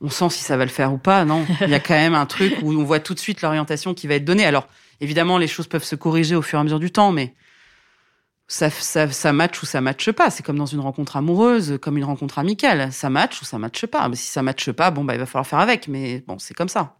on 0.04 0.10
sent 0.10 0.30
si 0.30 0.44
ça 0.44 0.58
va 0.58 0.66
le 0.66 0.72
faire 0.72 0.94
ou 0.94 0.98
pas, 0.98 1.24
non 1.26 1.46
Il 1.62 1.70
y 1.70 1.74
a 1.74 1.80
quand 1.80 1.94
même 1.94 2.14
un 2.14 2.26
truc 2.26 2.54
où 2.62 2.74
on 2.74 2.84
voit 2.84 3.00
tout 3.00 3.14
de 3.14 3.20
suite 3.20 3.42
l'orientation 3.42 3.94
qui 3.94 4.08
va 4.08 4.16
être 4.16 4.26
donnée. 4.26 4.46
Alors, 4.46 4.68
évidemment, 5.00 5.38
les 5.38 5.48
choses 5.48 5.68
peuvent 5.68 5.84
se 5.84 5.96
corriger 5.96 6.36
au 6.36 6.42
fur 6.42 6.60
et 6.60 6.62
à 6.62 6.64
mesure 6.64 6.80
du 6.80 6.92
temps, 6.92 7.14
mais 7.14 7.34
ça, 8.48 8.70
ça, 8.70 9.10
ça 9.10 9.32
ou 9.32 9.66
ça 9.66 9.82
matche 9.82 10.12
pas. 10.12 10.30
C'est 10.30 10.44
comme 10.44 10.58
dans 10.58 10.66
une 10.66 10.82
rencontre 10.82 11.16
amoureuse, 11.16 11.80
comme 11.82 11.98
une 11.98 12.04
rencontre 12.04 12.38
amicale. 12.38 12.92
Ça 12.92 13.10
match 13.10 13.42
ou 13.42 13.46
ça 13.46 13.58
matche 13.58 13.86
pas. 13.86 14.08
Mais 14.10 14.18
si 14.18 14.28
ça 14.28 14.44
matche 14.44 14.72
pas, 14.72 14.92
bon, 14.92 15.06
bah, 15.06 15.16
il 15.16 15.20
va 15.20 15.26
falloir 15.26 15.48
faire 15.48 15.60
avec. 15.60 15.88
Mais 15.88 16.24
bon, 16.28 16.38
c'est 16.38 16.54
comme 16.54 16.70
ça. 16.70 16.98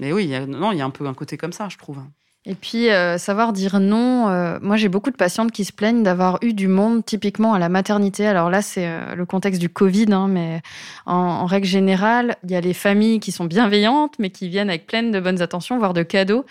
Mais 0.00 0.12
oui, 0.12 0.32
non, 0.48 0.72
il 0.72 0.78
y 0.78 0.80
a 0.80 0.84
un 0.84 0.90
peu 0.90 1.06
un 1.06 1.14
côté 1.14 1.36
comme 1.36 1.52
ça, 1.52 1.68
je 1.68 1.76
trouve. 1.76 2.00
Et 2.48 2.54
puis, 2.54 2.88
euh, 2.88 3.18
savoir 3.18 3.52
dire 3.52 3.78
non. 3.78 4.30
Euh, 4.30 4.58
moi, 4.62 4.78
j'ai 4.78 4.88
beaucoup 4.88 5.10
de 5.10 5.16
patientes 5.16 5.52
qui 5.52 5.66
se 5.66 5.72
plaignent 5.72 6.02
d'avoir 6.02 6.38
eu 6.40 6.54
du 6.54 6.66
monde, 6.66 7.04
typiquement 7.04 7.52
à 7.52 7.58
la 7.58 7.68
maternité. 7.68 8.26
Alors 8.26 8.48
là, 8.48 8.62
c'est 8.62 8.86
euh, 8.86 9.14
le 9.14 9.26
contexte 9.26 9.60
du 9.60 9.68
Covid, 9.68 10.06
hein, 10.12 10.28
mais 10.28 10.62
en, 11.04 11.44
règle 11.44 11.66
générale, 11.66 12.36
il 12.44 12.50
y 12.50 12.56
a 12.56 12.62
les 12.62 12.72
familles 12.72 13.20
qui 13.20 13.32
sont 13.32 13.44
bienveillantes, 13.44 14.14
mais 14.18 14.30
qui 14.30 14.48
viennent 14.48 14.70
avec 14.70 14.86
plein 14.86 15.02
de 15.02 15.20
bonnes 15.20 15.42
attentions, 15.42 15.76
voire 15.76 15.92
de 15.92 16.02
cadeaux. 16.02 16.46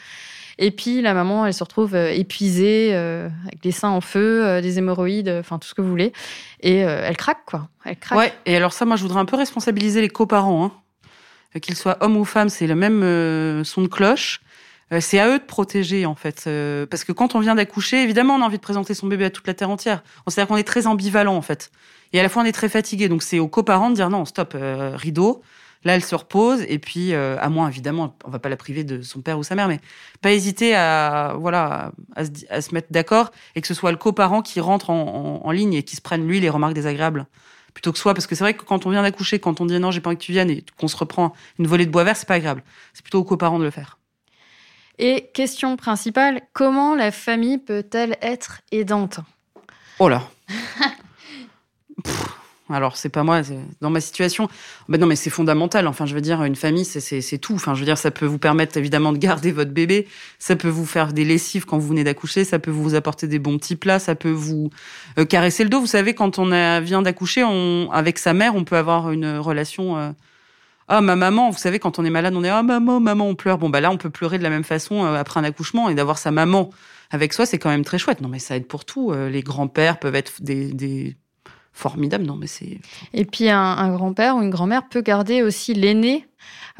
Et 0.60 0.70
puis, 0.70 1.02
la 1.02 1.16
maman, 1.16 1.48
elle 1.48 1.54
se 1.56 1.64
retrouve 1.64 1.96
épuisée, 1.96 2.96
avec 2.96 3.64
les 3.64 3.72
seins 3.72 3.90
en 3.90 4.02
feu, 4.02 4.60
des 4.62 4.80
hémorroïdes, 4.80 5.30
enfin, 5.30 5.60
tout 5.60 5.68
ce 5.68 5.76
que 5.76 5.82
vous 5.82 5.90
voulez. 5.90 6.14
Et 6.62 6.78
elle 6.78 7.16
craque, 7.16 7.46
quoi. 7.46 7.70
Elle 7.86 7.96
craque. 7.96 8.18
Ouais, 8.18 8.34
et 8.48 8.56
alors 8.56 8.74
ça, 8.74 8.86
moi, 8.86 8.96
je 8.96 9.04
voudrais 9.04 9.20
un 9.20 9.26
peu 9.26 9.36
responsabiliser 9.36 10.02
les 10.02 10.10
coparents. 10.10 10.66
Hein. 10.66 11.60
Qu'ils 11.60 11.76
soient 11.76 11.98
hommes 12.02 12.18
ou 12.18 12.26
femmes, 12.26 12.50
c'est 12.50 12.66
le 12.66 12.74
même 12.74 13.64
son 13.64 13.84
de 13.84 13.88
cloche 13.88 14.42
c'est 15.00 15.20
à 15.20 15.28
eux 15.30 15.40
de 15.40 15.44
protéger 15.44 16.06
en 16.06 16.16
fait, 16.16 16.46
euh, 16.48 16.86
parce 16.86 17.04
que 17.04 17.12
quand 17.12 17.36
on 17.36 17.40
vient 17.40 17.56
d'accoucher, 17.56 18.02
évidemment, 18.02 18.36
on 18.36 18.42
a 18.42 18.46
envie 18.46 18.58
de 18.58 18.62
présenter 18.62 18.94
son 18.94 19.08
bébé 19.08 19.26
à 19.26 19.30
toute 19.30 19.48
la 19.48 19.54
terre 19.54 19.70
entière. 19.70 20.04
C'est-à-dire 20.28 20.48
qu'on 20.48 20.58
est 20.58 20.64
très 20.64 20.88
ambivalent 20.88 21.36
en 21.36 21.42
fait, 21.42 21.72
et 22.14 22.20
à 22.20 22.24
la 22.24 22.30
fois 22.30 22.42
on 22.44 22.46
est 22.46 22.54
très 22.54 22.70
fatigué. 22.70 23.10
Donc 23.10 23.24
c'est 23.24 23.40
aux 23.40 23.48
coparents 23.48 23.90
de 23.90 23.96
dire 23.96 24.10
non, 24.10 24.26
stop, 24.26 24.54
euh, 24.56 24.96
rideau. 24.96 25.42
Là, 25.84 25.94
elle 25.94 26.04
se 26.04 26.16
repose, 26.16 26.66
et 26.68 26.80
puis 26.80 27.14
à 27.14 27.50
moins 27.50 27.70
évidemment, 27.70 28.18
on 28.26 28.32
va 28.32 28.40
pas 28.40 28.50
la 28.50 28.58
priver 28.58 28.84
de 28.84 29.02
son 29.04 29.22
père 29.22 29.38
ou 29.38 29.44
sa 29.44 29.56
mère, 29.56 29.68
mais 29.68 29.80
pas 30.22 30.32
hésiter 30.32 30.76
à 30.76 31.36
voilà 31.38 31.92
à 32.16 32.26
se, 32.26 32.32
à 32.50 32.62
se 32.62 32.74
mettre 32.74 32.88
d'accord 32.92 33.32
et 33.56 33.62
que 33.62 33.68
ce 33.68 33.76
soit 33.76 33.92
le 33.92 33.98
coparent 33.98 34.42
qui 34.42 34.60
rentre 34.60 34.90
en, 34.90 35.42
en, 35.44 35.48
en 35.48 35.52
ligne 35.52 35.76
et 35.76 35.84
qui 35.84 35.96
se 35.96 36.02
prenne 36.02 36.28
lui 36.28 36.40
les 36.40 36.50
remarques 36.50 36.74
désagréables 36.74 37.28
plutôt 37.78 37.92
que 37.92 38.00
soi, 38.00 38.16
parce 38.16 38.26
que 38.26 38.34
c'est 38.34 38.44
vrai 38.44 38.56
que 38.56 38.64
quand 38.64 38.88
on 38.88 38.90
vient 38.90 39.04
d'accoucher, 39.04 39.38
quand 39.38 39.62
on 39.62 39.66
dit 39.68 39.80
non, 39.80 39.92
j'ai 39.92 40.02
pas 40.02 40.10
envie 40.10 40.18
que 40.18 40.24
tu 40.24 40.32
viennes 40.32 40.50
et 40.50 40.66
qu'on 40.80 40.88
se 40.88 40.98
reprend 40.98 41.34
une 41.60 41.68
volée 41.68 41.86
de 41.86 41.92
bois 41.92 42.04
vert, 42.04 42.18
c'est 42.18 42.28
pas 42.28 42.34
agréable. 42.34 42.64
C'est 42.94 43.04
plutôt 43.04 43.20
aux 43.20 43.24
coparents 43.24 43.60
de 43.60 43.64
le 43.64 43.70
faire. 43.70 43.97
Et 45.00 45.30
question 45.34 45.78
principale, 45.78 46.42
comment 46.54 46.96
la 46.96 47.12
famille 47.12 47.60
peut-elle 47.60 48.18
être 48.22 48.62
aidante? 48.72 49.20
Oh 50.00 50.10
là 50.10 50.24
alors 52.70 52.98
c'est 52.98 53.10
pas 53.10 53.24
moi, 53.24 53.42
dans 53.82 53.90
ma 53.90 54.02
situation. 54.02 54.50
Ben 54.90 55.00
non, 55.00 55.08
mais 55.08 55.16
c'est 55.16 55.30
fondamental. 55.30 55.88
Enfin, 55.88 56.06
je 56.06 56.14
veux 56.14 56.22
dire, 56.22 56.44
une 56.44 56.56
famille, 56.56 56.86
c'est 56.86 57.38
tout. 57.38 57.54
Enfin, 57.54 57.74
je 57.74 57.80
veux 57.80 57.86
dire, 57.86 57.98
ça 57.98 58.12
peut 58.12 58.26
vous 58.26 58.40
permettre 58.40 58.78
évidemment 58.78 59.14
de 59.14 59.18
garder 59.18 59.52
votre 59.52 59.72
bébé, 59.72 60.08
ça 60.40 60.56
peut 60.56 60.68
vous 60.68 60.86
faire 60.86 61.14
des 61.14 61.24
lessives 61.24 61.66
quand 61.66 61.78
vous 61.78 61.88
venez 61.88 62.04
d'accoucher, 62.04 62.44
ça 62.44 62.60
peut 62.60 62.72
vous 62.72 62.96
apporter 62.96 63.28
des 63.28 63.40
bons 63.40 63.58
petits 63.58 63.76
plats, 63.76 64.00
ça 64.00 64.16
peut 64.16 64.32
vous 64.32 64.70
euh, 65.18 65.26
caresser 65.26 65.64
le 65.64 65.70
dos. 65.70 65.80
Vous 65.80 65.88
savez, 65.88 66.14
quand 66.14 66.40
on 66.40 66.82
vient 66.82 67.02
d'accoucher, 67.02 67.44
avec 67.92 68.20
sa 68.20 68.34
mère, 68.34 68.56
on 68.56 68.64
peut 68.64 68.78
avoir 68.78 69.12
une 69.12 69.38
relation. 69.38 69.98
Euh, 69.98 70.12
ah 70.88 71.02
ma 71.02 71.16
maman, 71.16 71.50
vous 71.50 71.58
savez, 71.58 71.80
quand 71.80 72.00
on 72.00 72.06
est 72.06 72.10
malade, 72.10 72.36
on 72.36 72.44
est 72.44 72.50
ah 72.50 72.64
maman, 72.64 73.00
maman, 73.00 73.28
on 73.28 73.36
pleure. 73.36 73.58
Bon 73.58 73.70
bah 73.70 73.82
là, 73.82 73.92
on 73.92 73.98
peut 73.98 74.10
pleurer 74.10 74.38
de 74.38 74.44
la 74.44 74.50
même 74.50 74.64
façon 74.64 75.06
euh, 75.06 75.16
après 75.16 75.40
un 75.40 75.44
accouchement 75.44 75.90
et 75.90 75.96
d'avoir 75.96 76.18
sa 76.18 76.32
maman 76.32 76.70
avec 77.10 77.34
soi, 77.34 77.46
c'est 77.46 77.60
quand 77.60 77.70
même 77.70 77.86
très 77.86 77.98
chouette. 77.98 78.22
Non 78.22 78.30
mais 78.30 78.40
ça 78.40 78.56
aide 78.56 78.68
pour 78.68 78.86
tout. 78.86 79.14
les 79.14 79.42
grands-pères 79.42 80.00
peuvent 80.00 80.16
être 80.16 80.42
des, 80.42 80.74
des 80.74 81.18
formidable. 81.78 82.26
Non, 82.26 82.36
mais 82.36 82.48
c'est. 82.48 82.80
Et 83.14 83.26
puis 83.26 83.50
un, 83.50 83.94
grand-père 83.94 84.36
ou 84.36 84.42
une 84.42 84.50
grand-mère 84.50 84.88
peut 84.90 85.02
garder 85.02 85.44
aussi 85.44 85.74
l'aîné 85.74 86.26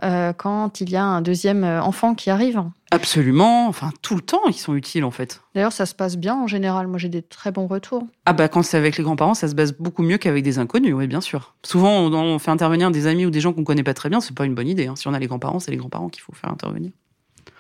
euh, 0.04 0.34
quand 0.34 0.82
il 0.82 0.90
y 0.90 0.96
a 0.96 1.04
un 1.04 1.22
deuxième 1.22 1.64
euh, 1.64 1.82
enfant 1.82 2.16
qui 2.16 2.30
arrive. 2.30 2.64
Absolument, 2.92 3.68
enfin 3.68 3.92
tout 4.02 4.16
le 4.16 4.22
temps, 4.22 4.42
ils 4.48 4.54
sont 4.54 4.76
utiles 4.76 5.04
en 5.04 5.12
fait. 5.12 5.42
D'ailleurs, 5.56 5.74
ça 5.74 5.86
se 5.86 5.94
passe 5.94 6.18
bien 6.18 6.36
en 6.36 6.48
général. 6.48 6.88
Moi, 6.88 6.98
j'ai 6.98 7.10
des 7.10 7.22
très 7.22 7.52
bons 7.52 7.68
retours. 7.68 8.08
Ah 8.26 8.34
bah 8.34 8.48
quand 8.48 8.64
c'est 8.64 8.78
avec 8.78 8.98
les 8.98 9.04
grands-parents, 9.04 9.34
ça 9.34 9.48
se 9.48 9.56
passe 9.56 9.74
beaucoup 9.74 10.04
mieux 10.04 10.18
qu'avec 10.18 10.44
des 10.44 10.60
inconnus, 10.60 10.94
oui, 10.94 11.08
bien 11.08 11.22
sûr. 11.22 11.56
Souvent, 11.64 11.92
on, 11.92 12.40
fait 12.40 12.52
intervenir 12.52 12.92
des 12.92 13.08
amis 13.08 13.26
ou 13.26 13.30
des 13.30 13.42
gens 13.42 13.54
qu'on 13.54 13.64
connaît 13.64 13.84
pas 13.84 13.94
très 13.94 14.10
bien, 14.10 14.22
c'est 14.22 14.36
pas 14.36 14.46
une 14.46 14.56
bonne 14.56 14.68
idée. 14.68 14.88
Hein. 14.88 14.96
Si 14.96 15.08
on 15.08 15.14
a 15.14 15.20
les 15.20 15.28
grands-parents, 15.28 15.60
c'est 15.60 15.72
les 15.72 15.78
grands-parents 15.78 16.10
qu'il 16.10 16.22
faut 16.22 16.34
faire 16.34 16.52
intervenir. 16.52 16.92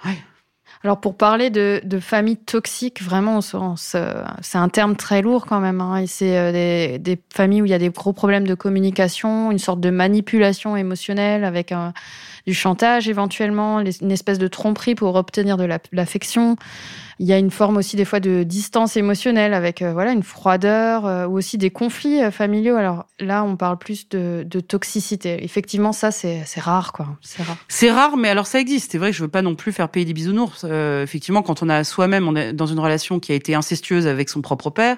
Ouais. 0.06 0.18
Alors 0.84 1.00
pour 1.00 1.16
parler 1.16 1.50
de, 1.50 1.82
de 1.84 2.00
famille 2.00 2.38
toxique, 2.38 3.02
vraiment, 3.02 3.42
c'est 3.42 3.98
un 4.58 4.70
terme 4.70 4.96
très 4.96 5.22
lourd 5.22 5.46
quand 5.46 5.60
même. 5.60 5.82
Hein, 5.82 5.98
et 5.98 6.08
c'est 6.08 6.38
euh, 6.38 6.52
des, 6.52 7.00
des, 7.00 7.20
familles 7.34 7.62
où 7.62 7.66
il 7.66 7.72
y 7.72 7.74
a 7.74 7.80
des 7.80 7.90
gros 7.90 8.14
problèmes 8.14 8.48
de 8.48 8.56
communication, 8.56 9.52
une 9.52 9.60
sorte 9.60 9.80
de 9.80 9.90
manipulation 9.90 10.76
émotionnelle 10.76 11.44
avec 11.44 11.72
un, 11.72 11.94
du 12.48 12.54
chantage 12.54 13.10
éventuellement, 13.10 13.82
une 13.82 14.12
espèce 14.12 14.40
de 14.40 14.48
tromperie 14.48 14.96
pour 14.96 15.16
obtenir 15.16 15.58
de 15.58 15.68
l'affection. 15.92 16.56
Il 17.20 17.26
y 17.26 17.34
a 17.34 17.38
une 17.38 17.50
forme 17.50 17.78
aussi 17.78 17.96
des 17.96 18.06
fois 18.06 18.20
de 18.20 18.44
distance 18.44 18.96
émotionnelle 18.96 19.54
avec 19.56 19.82
euh, 19.82 19.92
voilà 19.92 20.12
une 20.12 20.22
froideur 20.22 21.08
euh, 21.08 21.26
ou 21.26 21.38
aussi 21.38 21.58
des 21.58 21.72
conflits 21.72 22.22
euh, 22.22 22.30
familiaux. 22.30 22.76
Alors 22.76 23.08
là, 23.20 23.44
on 23.44 23.58
parle 23.58 23.80
plus 23.80 24.08
de, 24.10 24.46
toxicité. 24.68 25.44
Effectivement, 25.44 25.94
ça 25.94 26.12
c'est 26.12 26.46
rare 26.58 26.94
quoi. 26.94 27.08
C'est 27.22 27.44
rare. 27.44 27.58
C'est 27.68 27.92
rare, 27.92 28.18
mais 28.18 28.30
alors 28.30 28.48
ça 28.48 28.60
existe. 28.60 28.92
C'est 28.92 28.98
vrai 28.98 29.12
que 29.12 29.18
je 29.18 29.24
veux 29.24 29.30
pas 29.30 29.42
non 29.42 29.56
plus 29.56 29.72
faire 29.72 29.90
payer 29.90 30.06
des 30.06 30.14
bisounours. 30.14 30.64
effectivement, 30.64 31.42
quand 31.42 31.64
on 31.64 31.70
a 31.70 31.84
soi-même 31.84 32.28
on 32.28 32.36
est 32.36 32.54
dans 32.54 32.68
une 32.68 32.80
relation 32.80 33.20
qui 33.20 33.32
a 33.32 33.36
été 33.36 33.56
incestueuse 33.56 34.08
avec 34.08 34.30
son 34.30 34.42
propre 34.42 34.70
père, 34.70 34.98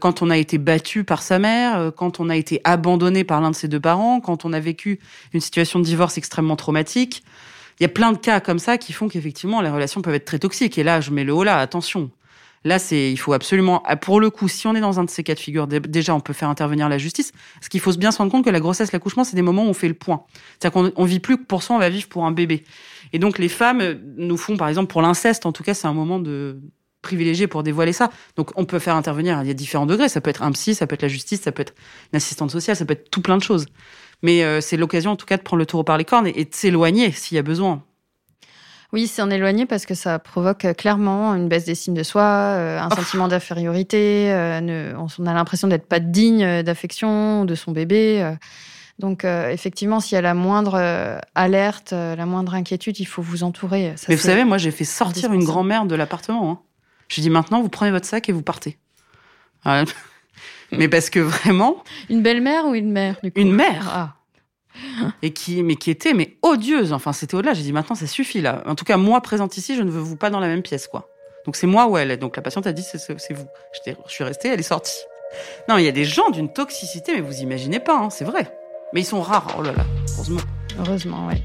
quand 0.00 0.22
on 0.22 0.30
a 0.30 0.36
été 0.36 0.58
battu 0.58 1.04
par 1.04 1.22
sa 1.22 1.38
mère, 1.38 1.92
quand 1.96 2.20
on 2.20 2.28
a 2.28 2.36
été 2.36 2.60
abandonné 2.64 3.24
par 3.24 3.40
l'un 3.40 3.50
de 3.50 3.56
ses 3.56 3.68
deux 3.68 3.80
parents, 3.80 4.20
quand 4.20 4.44
on 4.44 4.52
a 4.52 4.60
vécu 4.60 4.98
une 5.32 5.40
situation 5.40 5.78
de 5.78 5.84
divorce 5.84 6.18
extrêmement 6.18 6.56
traumatique 6.56 7.22
il 7.78 7.82
y 7.82 7.86
a 7.86 7.88
plein 7.88 8.12
de 8.12 8.18
cas 8.18 8.40
comme 8.40 8.58
ça 8.58 8.78
qui 8.78 8.92
font 8.92 9.08
qu'effectivement 9.08 9.60
les 9.60 9.68
relations 9.68 10.00
peuvent 10.02 10.14
être 10.14 10.24
très 10.24 10.38
toxiques. 10.38 10.78
Et 10.78 10.82
là, 10.82 11.00
je 11.00 11.10
mets 11.10 11.24
le 11.24 11.32
haut 11.32 11.44
là, 11.44 11.58
attention. 11.58 12.10
Là, 12.64 12.78
c'est, 12.80 13.12
il 13.12 13.16
faut 13.16 13.32
absolument, 13.32 13.82
ah, 13.86 13.96
pour 13.96 14.18
le 14.18 14.28
coup, 14.28 14.48
si 14.48 14.66
on 14.66 14.74
est 14.74 14.80
dans 14.80 14.98
un 14.98 15.04
de 15.04 15.10
ces 15.10 15.22
cas 15.22 15.34
de 15.34 15.38
figure, 15.38 15.68
déjà, 15.68 16.14
on 16.14 16.20
peut 16.20 16.32
faire 16.32 16.48
intervenir 16.48 16.88
la 16.88 16.98
justice. 16.98 17.32
Parce 17.54 17.68
qu'il 17.68 17.78
faut 17.80 17.92
bien 17.92 18.10
se 18.10 18.18
rendre 18.18 18.32
compte 18.32 18.44
que 18.44 18.50
la 18.50 18.58
grossesse, 18.58 18.90
l'accouchement, 18.90 19.22
c'est 19.22 19.36
des 19.36 19.42
moments 19.42 19.64
où 19.64 19.68
on 19.68 19.74
fait 19.74 19.86
le 19.88 19.94
point. 19.94 20.24
C'est-à-dire 20.58 20.72
qu'on 20.72 20.92
on 20.96 21.04
vit 21.04 21.20
plus 21.20 21.36
pour 21.36 21.62
soi, 21.62 21.76
on 21.76 21.78
va 21.78 21.90
vivre 21.90 22.08
pour 22.08 22.24
un 22.24 22.32
bébé. 22.32 22.64
Et 23.12 23.20
donc, 23.20 23.38
les 23.38 23.48
femmes 23.48 24.00
nous 24.16 24.36
font, 24.36 24.56
par 24.56 24.68
exemple, 24.68 24.90
pour 24.90 25.00
l'inceste, 25.00 25.46
en 25.46 25.52
tout 25.52 25.62
cas, 25.62 25.74
c'est 25.74 25.86
un 25.86 25.92
moment 25.92 26.18
de 26.18 26.60
privilégié 27.02 27.46
pour 27.46 27.62
dévoiler 27.62 27.92
ça. 27.92 28.10
Donc, 28.36 28.50
on 28.56 28.64
peut 28.64 28.78
faire 28.78 28.96
intervenir, 28.96 29.40
il 29.42 29.48
y 29.48 29.50
a 29.50 29.54
différents 29.54 29.86
degrés. 29.86 30.08
Ça 30.08 30.20
peut 30.20 30.30
être 30.30 30.42
un 30.42 30.52
psy, 30.52 30.74
ça 30.74 30.86
peut 30.86 30.94
être 30.94 31.02
la 31.02 31.08
justice, 31.08 31.42
ça 31.42 31.52
peut 31.52 31.62
être 31.62 31.74
une 32.12 32.16
assistante 32.16 32.50
sociale, 32.50 32.76
ça 32.76 32.84
peut 32.84 32.92
être 32.92 33.10
tout 33.10 33.22
plein 33.22 33.36
de 33.36 33.42
choses. 33.42 33.66
Mais 34.22 34.42
euh, 34.42 34.60
c'est 34.60 34.76
l'occasion, 34.76 35.12
en 35.12 35.16
tout 35.16 35.26
cas, 35.26 35.36
de 35.36 35.42
prendre 35.42 35.60
le 35.60 35.66
taureau 35.66 35.84
par 35.84 35.98
les 35.98 36.04
cornes 36.04 36.26
et, 36.26 36.44
de 36.44 36.54
s'éloigner 36.54 37.12
s'il 37.12 37.36
y 37.36 37.38
a 37.38 37.42
besoin. 37.42 37.82
Oui, 38.92 39.08
s'en 39.08 39.30
éloigner 39.30 39.66
parce 39.66 39.84
que 39.84 39.94
ça 39.94 40.18
provoque 40.18 40.64
euh, 40.64 40.72
clairement 40.72 41.34
une 41.34 41.48
baisse 41.48 41.64
d'estime 41.64 41.94
de 41.94 42.02
soi, 42.02 42.22
euh, 42.22 42.80
un 42.80 42.88
sentiment 42.90 43.28
d'infériorité. 43.28 44.30
on 44.32 45.26
a 45.26 45.34
l'impression 45.34 45.68
d'être 45.68 45.86
pas 45.86 46.00
digne 46.00 46.62
d'affection 46.62 47.44
de 47.44 47.54
son 47.54 47.72
bébé. 47.72 48.34
Donc, 48.98 49.24
effectivement, 49.24 50.00
s'il 50.00 50.14
y 50.14 50.18
a 50.18 50.22
la 50.22 50.32
moindre 50.32 51.20
alerte, 51.34 51.92
la 51.92 52.24
moindre 52.24 52.54
inquiétude, 52.54 52.98
il 52.98 53.04
faut 53.04 53.20
vous 53.20 53.42
entourer. 53.42 53.94
Mais 54.08 54.14
vous 54.14 54.22
savez, 54.22 54.44
moi, 54.44 54.56
j'ai 54.56 54.70
fait 54.70 54.84
sortir 54.84 55.34
une 55.34 55.44
grand-mère 55.44 55.84
de 55.84 55.94
l'appartement. 55.94 56.50
Hein. 56.50 56.58
J'ai 57.08 57.22
dit 57.22 57.30
maintenant, 57.30 57.62
vous 57.62 57.68
prenez 57.68 57.90
votre 57.90 58.06
sac 58.06 58.28
et 58.28 58.32
vous 58.32 58.42
partez. 58.42 58.78
mais 60.72 60.88
parce 60.88 61.10
que 61.10 61.20
vraiment. 61.20 61.82
Une 62.08 62.22
belle-mère 62.22 62.66
ou 62.66 62.74
une 62.74 62.90
mère 62.90 63.16
du 63.22 63.32
coup 63.32 63.40
Une 63.40 63.52
mère. 63.52 63.88
Ah. 63.92 64.12
Et 65.22 65.32
qui, 65.32 65.62
mais 65.62 65.76
qui 65.76 65.90
était 65.90 66.12
mais 66.12 66.36
odieuse. 66.42 66.92
Enfin, 66.92 67.12
c'était 67.12 67.34
au-delà. 67.34 67.54
J'ai 67.54 67.62
dit 67.62 67.72
maintenant, 67.72 67.96
ça 67.96 68.06
suffit 68.06 68.40
là. 68.40 68.62
En 68.66 68.74
tout 68.74 68.84
cas, 68.84 68.96
moi 68.96 69.20
présente 69.20 69.56
ici, 69.56 69.74
je 69.74 69.82
ne 69.82 69.90
veux 69.90 70.00
vous 70.00 70.16
pas 70.16 70.30
dans 70.30 70.40
la 70.40 70.48
même 70.48 70.62
pièce, 70.62 70.86
quoi. 70.86 71.08
Donc 71.44 71.56
c'est 71.56 71.66
moi 71.66 71.86
ou 71.86 71.96
elle 71.96 72.10
est. 72.10 72.16
Donc 72.16 72.36
la 72.36 72.42
patiente 72.42 72.66
a 72.66 72.72
dit 72.72 72.82
c'est 72.82 73.32
vous. 73.32 73.46
Je 73.86 73.92
suis 74.12 74.24
restée, 74.24 74.48
elle 74.48 74.60
est 74.60 74.64
sortie. 74.64 74.98
Non, 75.68 75.78
il 75.78 75.84
y 75.84 75.88
a 75.88 75.92
des 75.92 76.04
gens 76.04 76.30
d'une 76.30 76.52
toxicité, 76.52 77.14
mais 77.14 77.20
vous 77.20 77.40
imaginez 77.40 77.80
pas, 77.80 77.96
hein, 77.96 78.10
c'est 78.10 78.24
vrai. 78.24 78.50
Mais 78.92 79.00
ils 79.00 79.06
sont 79.06 79.20
rares. 79.20 79.56
Oh 79.58 79.62
là 79.62 79.72
là, 79.72 79.84
heureusement. 80.14 80.40
Heureusement, 80.78 81.26
oui. 81.28 81.42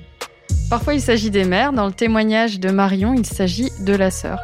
Parfois, 0.69 0.93
il 0.93 1.01
s'agit 1.01 1.29
des 1.29 1.43
mères. 1.43 1.73
Dans 1.73 1.85
le 1.85 1.93
témoignage 1.93 2.59
de 2.59 2.69
Marion, 2.69 3.13
il 3.13 3.25
s'agit 3.25 3.69
de 3.81 3.93
la 3.93 4.11
sœur. 4.11 4.39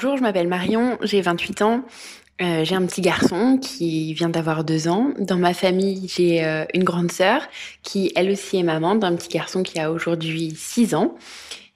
Bonjour, 0.00 0.16
je 0.16 0.22
m'appelle 0.22 0.46
Marion, 0.46 0.96
j'ai 1.02 1.20
28 1.20 1.62
ans. 1.62 1.82
Euh, 2.40 2.64
j'ai 2.64 2.76
un 2.76 2.86
petit 2.86 3.00
garçon 3.00 3.58
qui 3.60 4.14
vient 4.14 4.28
d'avoir 4.28 4.62
deux 4.62 4.86
ans. 4.86 5.10
Dans 5.18 5.38
ma 5.38 5.54
famille, 5.54 6.06
j'ai 6.06 6.44
euh, 6.44 6.64
une 6.72 6.84
grande 6.84 7.10
sœur 7.10 7.42
qui, 7.82 8.12
elle 8.14 8.30
aussi, 8.30 8.58
est 8.58 8.62
maman 8.62 8.94
d'un 8.94 9.16
petit 9.16 9.28
garçon 9.28 9.64
qui 9.64 9.80
a 9.80 9.90
aujourd'hui 9.90 10.52
6 10.54 10.94
ans. 10.94 11.16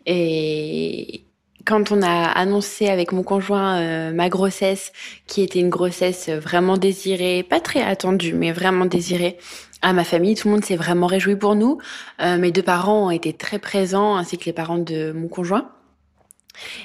Et 0.06 1.24
quand 1.64 1.90
on 1.90 2.00
a 2.00 2.26
annoncé 2.26 2.86
avec 2.86 3.10
mon 3.10 3.24
conjoint 3.24 3.80
euh, 3.80 4.12
ma 4.12 4.28
grossesse, 4.28 4.92
qui 5.26 5.42
était 5.42 5.58
une 5.58 5.70
grossesse 5.70 6.28
vraiment 6.28 6.76
désirée, 6.76 7.42
pas 7.42 7.58
très 7.58 7.82
attendue, 7.82 8.34
mais 8.34 8.52
vraiment 8.52 8.86
désirée, 8.86 9.36
à 9.80 9.92
ma 9.92 10.04
famille, 10.04 10.36
tout 10.36 10.46
le 10.46 10.54
monde 10.54 10.64
s'est 10.64 10.76
vraiment 10.76 11.08
réjoui 11.08 11.34
pour 11.34 11.56
nous. 11.56 11.78
mes 12.20 12.52
deux 12.52 12.62
parents 12.62 13.06
ont 13.06 13.10
été 13.10 13.32
très 13.32 13.58
présents, 13.58 14.14
ainsi 14.14 14.38
que 14.38 14.44
les 14.44 14.52
parents 14.52 14.78
de 14.78 15.10
mon 15.10 15.26
conjoint. 15.26 15.72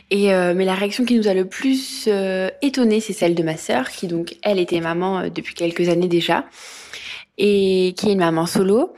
Et 0.10 0.34
euh, 0.34 0.54
mais 0.56 0.66
la 0.66 0.76
réaction 0.76 1.06
qui 1.06 1.16
nous 1.16 1.28
a 1.28 1.34
le 1.34 1.46
plus 1.46 2.06
euh, 2.08 2.50
étonné, 2.62 3.00
c'est 3.00 3.14
celle 3.14 3.36
de 3.36 3.44
ma 3.44 3.58
sœur, 3.58 3.90
qui 3.90 4.08
donc 4.08 4.36
elle 4.44 4.60
était 4.60 4.80
maman 4.80 5.20
euh, 5.20 5.30
depuis 5.30 5.56
quelques 5.56 5.90
années 5.90 6.08
déjà, 6.08 6.46
et 7.38 7.94
qui 7.98 8.10
est 8.10 8.14
une 8.14 8.20
maman 8.20 8.46
solo 8.46 8.94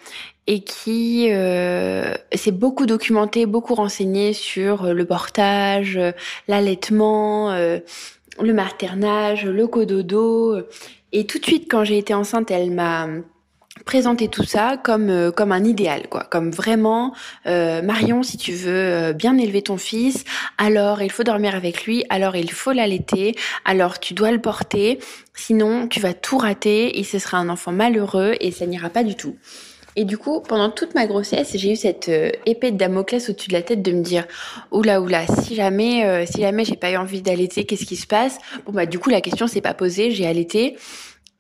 et 0.48 0.62
qui 0.62 1.28
s'est 1.28 2.52
beaucoup 2.52 2.88
documentée, 2.88 3.46
beaucoup 3.46 3.76
renseignée 3.76 4.34
sur 4.34 4.96
le 4.96 5.06
portage, 5.06 6.00
l'allaitement, 6.48 7.52
le 7.54 8.54
maternage, 8.54 9.46
le 9.46 9.68
cododo. 9.68 10.58
Et 11.12 11.28
tout 11.28 11.38
de 11.38 11.46
suite, 11.46 11.68
quand 11.70 11.84
j'ai 11.84 12.00
été 12.00 12.16
enceinte, 12.16 12.50
elle 12.50 12.72
m'a 12.72 13.10
présenter 13.86 14.28
tout 14.28 14.44
ça 14.44 14.78
comme 14.82 15.10
euh, 15.10 15.32
comme 15.32 15.52
un 15.52 15.64
idéal 15.64 16.08
quoi. 16.10 16.24
Comme 16.24 16.52
vraiment 16.52 17.14
euh, 17.48 17.82
Marion 17.82 18.24
si 18.24 18.38
tu 18.38 18.54
veux 18.54 18.72
euh, 18.74 19.14
bien 19.14 19.38
élever 19.38 19.62
ton 19.62 19.78
fils 19.78 20.24
alors 20.58 21.02
il 21.02 21.12
faut 21.12 21.24
dormir 21.24 21.56
avec 21.56 21.86
lui 21.86 22.04
alors 22.10 22.36
il 22.36 22.52
faut 22.52 22.72
l'allaiter 22.72 23.36
alors 23.66 24.00
tu 24.00 24.14
dois 24.14 24.32
le 24.32 24.40
porter 24.40 25.00
sinon 25.34 25.88
tu 25.88 26.00
vas 26.00 26.14
tout 26.14 26.38
rater 26.38 27.00
et 27.00 27.04
ce 27.04 27.20
sera 27.20 27.38
un 27.38 27.50
enfant 27.50 27.72
malheureux 27.72 28.36
et 28.40 28.52
ça 28.52 28.66
n'ira 28.66 28.90
pas 28.90 29.04
du 29.04 29.16
tout. 29.16 29.36
Et 29.96 30.06
du 30.06 30.18
coup, 30.18 30.40
pendant 30.40 30.70
toute 30.70 30.96
ma 30.96 31.08
grossesse, 31.08 31.52
j'ai 31.56 31.74
eu 31.74 31.76
cette 31.76 32.10
épée 32.46 32.72
de 32.72 32.78
Damoclès 32.78 33.28
au-dessus 33.30 33.50
de 33.50 33.54
la 33.54 33.64
tête 33.64 33.82
de 33.82 33.92
me 33.92 34.02
dire 34.02 34.26
oula 34.72 35.02
oula, 35.02 35.26
si 35.28 35.56
jamais 35.56 36.26
si 36.26 36.40
jamais 36.42 36.64
j'ai 36.64 36.78
pas 36.78 36.92
eu 36.92 36.96
envie 36.96 37.22
d'allaiter, 37.22 37.66
qu'est-ce 37.66 37.86
qui 37.86 37.98
se 37.98 38.08
passe? 38.08 38.38
Bon 38.66 38.72
bah 38.72 38.86
du 38.86 39.00
coup 39.00 39.10
la 39.10 39.20
question 39.20 39.48
s'est 39.48 39.62
pas 39.62 39.74
posée, 39.74 40.12
j'ai 40.12 40.28
allaité 40.28 40.78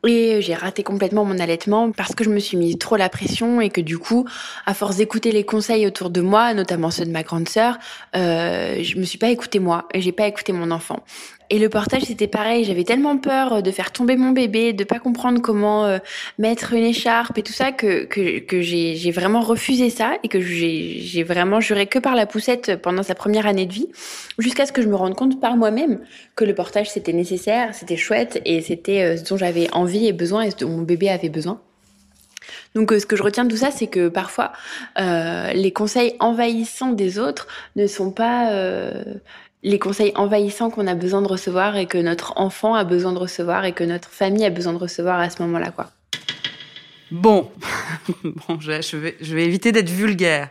Et 0.07 0.41
j'ai 0.41 0.55
raté 0.55 0.81
complètement 0.81 1.25
mon 1.25 1.39
allaitement 1.39 1.91
parce 1.91 2.15
que 2.15 2.23
je 2.23 2.29
me 2.29 2.39
suis 2.39 2.55
mis 2.55 2.77
trop 2.77 2.95
la 2.95 3.09
pression 3.09 3.59
et 3.59 3.69
que 3.69 3.81
du 3.81 3.97
coup, 3.97 4.25
à 4.65 4.73
force 4.73 4.95
d'écouter 4.95 5.33
les 5.33 5.43
conseils 5.43 5.85
autour 5.85 6.09
de 6.09 6.21
moi, 6.21 6.53
notamment 6.53 6.89
ceux 6.89 7.05
de 7.05 7.11
ma 7.11 7.23
grande 7.23 7.49
sœur, 7.49 7.77
euh, 8.15 8.81
je 8.81 8.97
me 8.97 9.03
suis 9.03 9.17
pas 9.17 9.29
écouté 9.29 9.59
moi 9.59 9.89
et 9.93 9.99
j'ai 9.99 10.13
pas 10.13 10.25
écouté 10.25 10.53
mon 10.53 10.71
enfant. 10.71 11.03
Et 11.51 11.57
le 11.57 11.67
portage, 11.67 12.03
c'était 12.03 12.27
pareil. 12.27 12.63
J'avais 12.63 12.83
tellement 12.83 13.17
peur 13.17 13.63
de 13.63 13.71
faire 13.71 13.91
tomber 13.91 14.17
mon 14.17 14.31
bébé, 14.31 14.71
de 14.73 14.83
pas 14.83 14.99
comprendre 14.99 15.41
comment 15.41 15.85
euh, 15.85 15.97
mettre 16.37 16.73
une 16.73 16.83
écharpe 16.83 17.37
et 17.39 17.43
tout 17.43 17.53
ça 17.53 17.71
que 17.71 18.05
que, 18.05 18.39
que 18.39 18.61
j'ai 18.61 19.11
vraiment 19.11 19.41
refusé 19.41 19.89
ça 19.89 20.13
et 20.23 20.27
que 20.27 20.39
j'ai 20.39 21.23
vraiment 21.23 21.59
juré 21.59 21.87
que 21.87 21.97
par 21.97 22.15
la 22.15 22.27
poussette 22.27 22.75
pendant 22.81 23.01
sa 23.01 23.15
première 23.15 23.47
année 23.47 23.65
de 23.65 23.73
vie, 23.73 23.87
jusqu'à 24.37 24.65
ce 24.67 24.71
que 24.71 24.81
je 24.81 24.87
me 24.87 24.95
rende 24.95 25.15
compte 25.15 25.39
par 25.39 25.57
moi-même 25.57 25.99
que 26.35 26.45
le 26.45 26.53
portage 26.53 26.89
c'était 26.91 27.13
nécessaire, 27.13 27.73
c'était 27.73 27.97
chouette 27.97 28.41
et 28.45 28.61
c'était 28.61 29.01
euh, 29.01 29.17
ce 29.17 29.23
dont 29.23 29.37
j'avais 29.37 29.71
envie 29.73 30.05
et 30.05 30.13
besoin 30.13 30.43
et 30.43 30.51
ce 30.51 30.57
dont 30.57 30.69
mon 30.69 30.83
bébé 30.83 31.09
avait 31.09 31.29
besoin. 31.29 31.59
Donc 32.75 32.91
euh, 32.91 32.99
ce 32.99 33.05
que 33.05 33.15
je 33.15 33.23
retiens 33.23 33.45
de 33.45 33.49
tout 33.49 33.57
ça, 33.57 33.71
c'est 33.71 33.87
que 33.87 34.09
parfois 34.09 34.51
euh, 34.99 35.51
les 35.53 35.71
conseils 35.71 36.15
envahissants 36.19 36.91
des 36.91 37.19
autres 37.19 37.47
ne 37.75 37.87
sont 37.87 38.11
pas 38.11 38.51
euh, 38.51 39.03
les 39.63 39.79
conseils 39.79 40.11
envahissants 40.15 40.69
qu'on 40.69 40.87
a 40.87 40.95
besoin 40.95 41.21
de 41.21 41.27
recevoir 41.27 41.75
et 41.75 41.85
que 41.85 41.97
notre 41.97 42.33
enfant 42.37 42.75
a 42.75 42.83
besoin 42.83 43.13
de 43.13 43.19
recevoir 43.19 43.65
et 43.65 43.73
que 43.73 43.83
notre 43.83 44.09
famille 44.09 44.45
a 44.45 44.49
besoin 44.49 44.73
de 44.73 44.77
recevoir 44.77 45.19
à 45.19 45.29
ce 45.29 45.41
moment-là, 45.41 45.71
quoi. 45.71 45.91
Bon, 47.11 47.51
bon, 48.23 48.59
je 48.59 48.97
vais, 48.97 49.17
je 49.19 49.35
vais 49.35 49.45
éviter 49.45 49.71
d'être 49.71 49.89
vulgaire. 49.89 50.49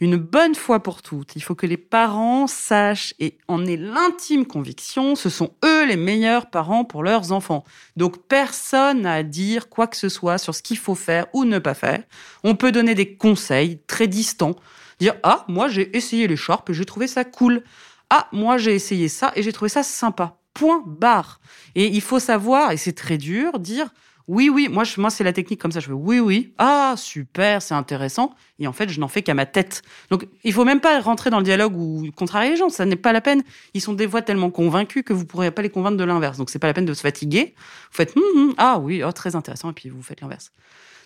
Une 0.00 0.16
bonne 0.16 0.54
fois 0.54 0.80
pour 0.80 1.02
toutes, 1.02 1.34
il 1.34 1.42
faut 1.42 1.56
que 1.56 1.66
les 1.66 1.76
parents 1.76 2.46
sachent 2.46 3.14
et 3.18 3.36
en 3.48 3.66
aient 3.66 3.76
l'intime 3.76 4.46
conviction, 4.46 5.16
ce 5.16 5.28
sont 5.28 5.50
eux 5.64 5.86
les 5.86 5.96
meilleurs 5.96 6.50
parents 6.50 6.84
pour 6.84 7.02
leurs 7.02 7.32
enfants. 7.32 7.64
Donc 7.96 8.18
personne 8.28 9.02
n'a 9.02 9.14
à 9.14 9.22
dire 9.24 9.68
quoi 9.68 9.88
que 9.88 9.96
ce 9.96 10.08
soit 10.08 10.38
sur 10.38 10.54
ce 10.54 10.62
qu'il 10.62 10.78
faut 10.78 10.94
faire 10.94 11.26
ou 11.32 11.44
ne 11.44 11.58
pas 11.58 11.74
faire. 11.74 12.04
On 12.44 12.54
peut 12.54 12.70
donner 12.70 12.94
des 12.94 13.16
conseils 13.16 13.80
très 13.88 14.06
distants, 14.06 14.54
dire 15.00 15.16
ah 15.24 15.44
moi 15.48 15.66
j'ai 15.66 15.96
essayé 15.96 16.28
l'écharpe 16.28 16.70
et 16.70 16.74
j'ai 16.74 16.84
trouvé 16.84 17.08
ça 17.08 17.24
cool. 17.24 17.64
Ah, 18.10 18.28
moi 18.32 18.58
j'ai 18.58 18.74
essayé 18.74 19.08
ça 19.08 19.32
et 19.36 19.42
j'ai 19.42 19.52
trouvé 19.52 19.68
ça 19.68 19.82
sympa. 19.82 20.36
Point 20.54 20.82
barre. 20.86 21.40
Et 21.74 21.86
il 21.86 22.00
faut 22.00 22.18
savoir, 22.18 22.72
et 22.72 22.76
c'est 22.76 22.92
très 22.92 23.18
dur, 23.18 23.58
dire 23.58 23.90
oui, 24.28 24.50
oui, 24.50 24.68
moi, 24.70 24.84
moi 24.98 25.08
c'est 25.08 25.24
la 25.24 25.32
technique 25.32 25.58
comme 25.58 25.72
ça. 25.72 25.80
Je 25.80 25.86
fais 25.86 25.92
oui, 25.92 26.20
oui, 26.20 26.52
ah, 26.58 26.94
super, 26.98 27.62
c'est 27.62 27.72
intéressant. 27.72 28.34
Et 28.58 28.66
en 28.66 28.74
fait, 28.74 28.90
je 28.90 29.00
n'en 29.00 29.08
fais 29.08 29.22
qu'à 29.22 29.32
ma 29.32 29.46
tête. 29.46 29.82
Donc, 30.10 30.28
il 30.44 30.52
faut 30.52 30.66
même 30.66 30.80
pas 30.80 31.00
rentrer 31.00 31.30
dans 31.30 31.38
le 31.38 31.44
dialogue 31.44 31.74
ou 31.74 32.10
contrarier 32.14 32.50
les 32.50 32.56
gens. 32.56 32.68
Ça 32.68 32.84
n'est 32.84 32.96
pas 32.96 33.14
la 33.14 33.22
peine. 33.22 33.42
Ils 33.72 33.80
sont 33.80 33.94
des 33.94 34.06
fois 34.06 34.20
tellement 34.20 34.50
convaincus 34.50 35.02
que 35.02 35.14
vous 35.14 35.24
pourrez 35.24 35.50
pas 35.50 35.62
les 35.62 35.70
convaincre 35.70 35.96
de 35.96 36.04
l'inverse. 36.04 36.36
Donc, 36.36 36.50
c'est 36.50 36.58
pas 36.58 36.66
la 36.66 36.74
peine 36.74 36.84
de 36.84 36.92
se 36.92 37.00
fatiguer. 37.00 37.54
Vous 37.90 37.96
faites 37.96 38.14
hum, 38.16 38.22
hum, 38.34 38.54
ah 38.58 38.78
oui, 38.78 39.02
oh, 39.02 39.12
très 39.12 39.34
intéressant. 39.34 39.70
Et 39.70 39.72
puis, 39.72 39.88
vous 39.88 40.02
faites 40.02 40.20
l'inverse. 40.20 40.52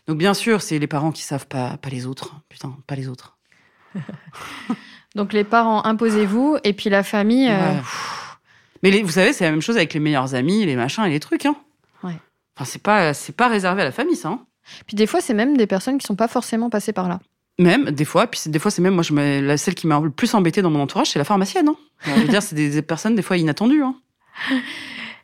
Donc, 0.09 0.19
bien 0.19 0.35
sûr, 0.35 0.61
c'est 0.61 0.81
les 0.81 0.89
parents 0.89 1.13
qui 1.13 1.23
savent 1.23 1.47
pas, 1.47 1.77
pas 1.77 1.91
les 1.91 2.07
autres. 2.07 2.35
Putain, 2.49 2.77
pas 2.89 2.97
les 2.97 3.07
autres. 3.07 3.39
Donc 5.15 5.33
les 5.33 5.45
parents, 5.45 5.85
imposez-vous, 5.85 6.59
et 6.65 6.73
puis 6.73 6.91
la 6.91 7.03
famille. 7.03 7.49
Euh, 7.51 7.75
Mais 8.83 9.03
vous 9.03 9.11
savez, 9.11 9.33
c'est 9.33 9.45
la 9.45 9.51
même 9.51 9.63
chose 9.63 9.77
avec 9.77 9.93
les 9.95 10.01
meilleurs 10.01 10.35
amis, 10.35 10.65
les 10.65 10.77
machins 10.77 11.05
et 11.05 11.11
les 11.11 11.21
trucs. 11.21 11.47
Hein. 11.47 11.57
Ouais. 12.03 12.17
Enfin, 12.57 12.65
c'est 12.65 12.83
pas, 12.83 13.15
c'est 13.15 13.37
pas 13.37 13.49
réservé 13.49 13.83
à 13.83 13.85
la 13.85 13.93
famille, 13.93 14.17
ça. 14.17 14.29
Hein. 14.29 14.41
Puis 14.87 14.97
des 14.97 15.07
fois, 15.07 15.21
c'est 15.21 15.35
même 15.35 15.57
des 15.57 15.67
personnes 15.67 15.99
qui 15.99 16.07
sont 16.07 16.17
pas 16.17 16.29
forcément 16.29 16.71
passées 16.71 16.93
par 16.93 17.09
là. 17.09 17.21
Même, 17.59 17.91
des 17.91 18.05
fois. 18.05 18.27
Puis 18.27 18.41
des 18.47 18.59
fois, 18.59 18.71
c'est 18.71 18.83
même, 18.83 18.95
moi, 18.95 19.03
je 19.03 19.15
la 19.15 19.57
celle 19.57 19.75
qui 19.75 19.87
m'a 19.87 20.01
le 20.01 20.11
plus 20.11 20.35
embêtée 20.35 20.63
dans 20.63 20.71
mon 20.71 20.81
entourage, 20.81 21.09
c'est 21.11 21.19
la 21.19 21.25
pharmacienne. 21.25 21.69
Hein. 21.69 21.77
Je 22.05 22.21
veux 22.23 22.29
dire, 22.29 22.43
c'est 22.43 22.57
des, 22.57 22.83
personnes, 22.83 23.15
des 23.15 23.23
fois, 23.23 23.37
inattendues. 23.37 23.83
Hein. 23.83 23.95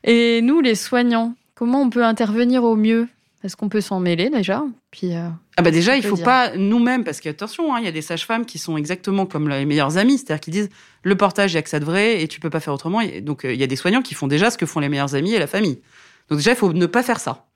Et 0.05 0.43
nous, 0.43 0.61
les 0.61 0.75
soignants, 0.75 1.35
comment 1.55 1.83
on 1.83 1.91
peut 1.91 2.05
intervenir 2.05 2.63
au 2.65 2.77
mieux? 2.77 3.09
Est-ce 3.45 3.57
qu'on 3.57 3.69
peut 3.69 3.81
s'en 3.81 4.01
mêler 4.01 4.31
déjà? 4.31 4.65
Puis 4.91 5.15
euh, 5.15 5.29
ah 5.57 5.63
bah 5.63 5.71
déjà, 5.71 5.97
il 5.97 6.03
faut 6.03 6.17
pas 6.17 6.57
nous-mêmes, 6.57 7.05
parce 7.05 7.21
qu'attention, 7.21 7.73
hein, 7.73 7.79
il 7.79 7.85
y 7.85 7.89
a 7.89 7.93
des 7.93 8.03
sages-femmes 8.03 8.45
qui 8.45 8.59
sont 8.59 8.77
exactement 8.77 9.27
comme 9.27 9.49
les 9.49 9.65
meilleurs 9.65 9.97
amis, 9.97 10.19
c'est-à-dire 10.19 10.41
qu'ils 10.41 10.53
disent 10.55 10.71
le 11.05 11.17
portage, 11.17 11.53
il 11.53 11.55
y 11.55 11.59
a 11.59 11.63
que 11.63 11.71
ça 11.71 11.79
de 11.79 11.85
vrai 11.85 12.21
et 12.21 12.27
tu 12.27 12.41
peux 12.41 12.51
pas 12.51 12.59
faire 12.59 12.75
autrement. 12.75 13.01
donc 13.23 13.45
euh, 13.45 13.55
il 13.55 13.61
y 13.61 13.63
a 13.63 13.69
des 13.69 13.77
soignants 13.77 14.03
qui 14.03 14.15
font 14.15 14.27
déjà 14.27 14.51
ce 14.51 14.59
que 14.59 14.67
font 14.67 14.81
les 14.81 14.89
meilleurs 14.89 15.15
amis 15.15 15.35
et 15.35 15.39
la 15.39 15.47
famille. 15.47 15.81
Donc 16.29 16.39
déjà, 16.39 16.51
il 16.51 16.57
faut 16.57 16.73
ne 16.73 16.87
pas 16.87 17.05
faire 17.05 17.21
ça, 17.21 17.47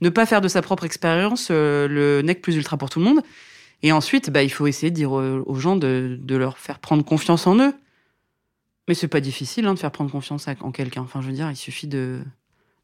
ne 0.00 0.08
pas 0.08 0.24
faire 0.24 0.40
de 0.40 0.48
sa 0.48 0.62
propre 0.62 0.84
expérience 0.84 1.48
euh, 1.50 1.88
le 1.88 2.22
nec 2.22 2.40
plus 2.40 2.54
ultra 2.54 2.76
pour 2.76 2.88
tout 2.88 3.00
le 3.00 3.04
monde. 3.04 3.20
Et 3.82 3.90
ensuite, 3.90 4.30
bah, 4.30 4.44
il 4.44 4.50
faut 4.50 4.68
essayer 4.68 4.90
de 4.90 4.96
dire 4.96 5.12
aux 5.12 5.54
gens 5.56 5.76
de, 5.76 6.16
de 6.18 6.36
leur 6.36 6.56
faire 6.56 6.78
prendre 6.78 7.04
confiance 7.04 7.46
en 7.46 7.58
eux. 7.58 7.74
Mais 8.88 8.94
c'est 8.94 9.08
pas 9.08 9.20
difficile 9.20 9.66
hein, 9.66 9.74
de 9.74 9.78
faire 9.78 9.90
prendre 9.90 10.10
confiance 10.10 10.46
en 10.60 10.70
quelqu'un. 10.70 11.02
Enfin, 11.02 11.20
je 11.20 11.26
veux 11.26 11.32
dire, 11.32 11.50
il 11.50 11.56
suffit 11.56 11.86
de 11.86 12.22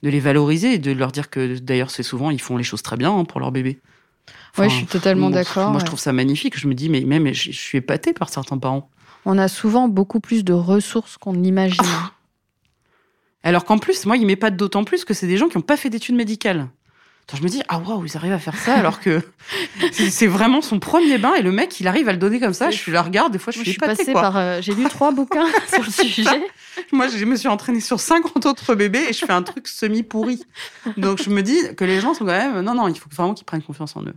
de 0.03 0.09
les 0.09 0.21
valoriser 0.21 0.75
et 0.75 0.79
de 0.79 0.93
leur 0.93 1.13
dire 1.13 1.31
que 1.31 1.59
d'ailleurs 1.59 1.91
c'est 1.91 2.03
souvent 2.03 2.31
ils 2.31 2.41
font 2.41 2.57
les 2.57 2.65
choses 2.65 2.83
très 2.83 2.97
bien 2.97 3.17
hein, 3.17 3.25
pour 3.25 3.41
leur 3.41 3.53
bébé. 3.53 3.81
ouais, 4.59 4.69
je 4.69 4.75
suis 4.75 4.87
totalement 4.87 5.31
d'accord. 5.31 5.71
Moi, 5.71 5.81
je 5.81 5.85
trouve 5.85 5.99
ça 5.99 6.13
magnifique. 6.13 6.59
Je 6.59 6.67
me 6.67 6.75
dis, 6.75 6.89
mais 6.89 7.03
même, 7.03 7.33
je, 7.33 7.53
suis 7.53 7.79
épatée 7.79 8.13
par 8.13 8.29
certains 8.29 8.59
parents. 8.59 8.91
On 9.27 9.39
a 9.39 9.49
souvent 9.49 9.89
beaucoup 9.89 10.21
plus 10.21 10.45
de 10.45 10.53
ressources 10.53 11.19
qu'on 11.19 11.35
n'imagine. 11.35 11.85
Alors 13.43 13.65
qu'en 13.65 13.79
plus, 13.79 14.07
moi, 14.07 14.17
il 14.17 14.27
m'épate 14.27 14.57
d'autant 14.57 14.85
plus 14.85 15.05
que 15.05 15.15
c'est 15.15 15.27
des 15.27 15.37
gens 15.37 15.49
qui 15.49 15.57
n'ont 15.57 15.63
pas 15.63 15.77
fait 15.77 15.91
d'études 15.91 16.17
médicales 16.17 16.69
je 17.37 17.43
me 17.43 17.49
dis, 17.49 17.63
ah 17.69 17.79
waouh, 17.79 18.05
ils 18.05 18.17
arrivent 18.17 18.33
à 18.33 18.39
faire 18.39 18.57
ça 18.57 18.75
alors 18.75 19.01
que 19.01 19.23
c'est 19.93 20.27
vraiment 20.27 20.63
son 20.63 20.79
premier 20.79 21.19
bain 21.19 21.35
et 21.35 21.43
le 21.43 21.53
mec, 21.53 21.79
il 21.81 21.89
arrive 21.89 22.09
à 22.09 22.13
le 22.13 22.19
donner 22.19 22.41
comme 22.41 22.55
ça. 22.55 22.71
Je 22.71 22.77
suis 22.77 22.93
la 22.93 23.03
regarde, 23.03 23.33
des 23.33 23.39
fois, 23.39 23.53
je 23.53 23.61
suis, 23.61 23.73
épatée, 23.73 24.13
par. 24.13 24.37
Euh, 24.37 24.61
j'ai 24.61 24.75
lu 24.75 24.85
trois 24.85 25.13
bouquins 25.13 25.47
sur 25.73 25.83
le 25.83 25.91
sujet. 25.91 26.47
Moi, 26.93 27.09
je 27.09 27.25
me 27.25 27.37
suis 27.37 27.49
entraînée 27.49 27.81
sur 27.81 28.01
50 28.01 28.47
autres 28.47 28.75
bébés 28.75 29.07
et 29.09 29.13
je 29.13 29.25
fais 29.25 29.33
un 29.33 29.43
truc 29.43 29.69
semi 29.69 30.03
pourri. 30.03 30.43
Donc, 30.97 31.23
je 31.23 31.31
me 31.31 31.43
dis 31.43 31.59
que 31.77 31.85
les 31.85 32.01
gens 32.01 32.15
sont 32.15 32.25
quand 32.25 32.33
même. 32.33 32.61
Non, 32.61 32.75
non, 32.75 32.89
il 32.89 32.99
faut 32.99 33.11
vraiment 33.11 33.35
qu'ils 33.35 33.47
prennent 33.47 33.63
confiance 33.63 33.97
en 33.97 34.03
eux. 34.03 34.15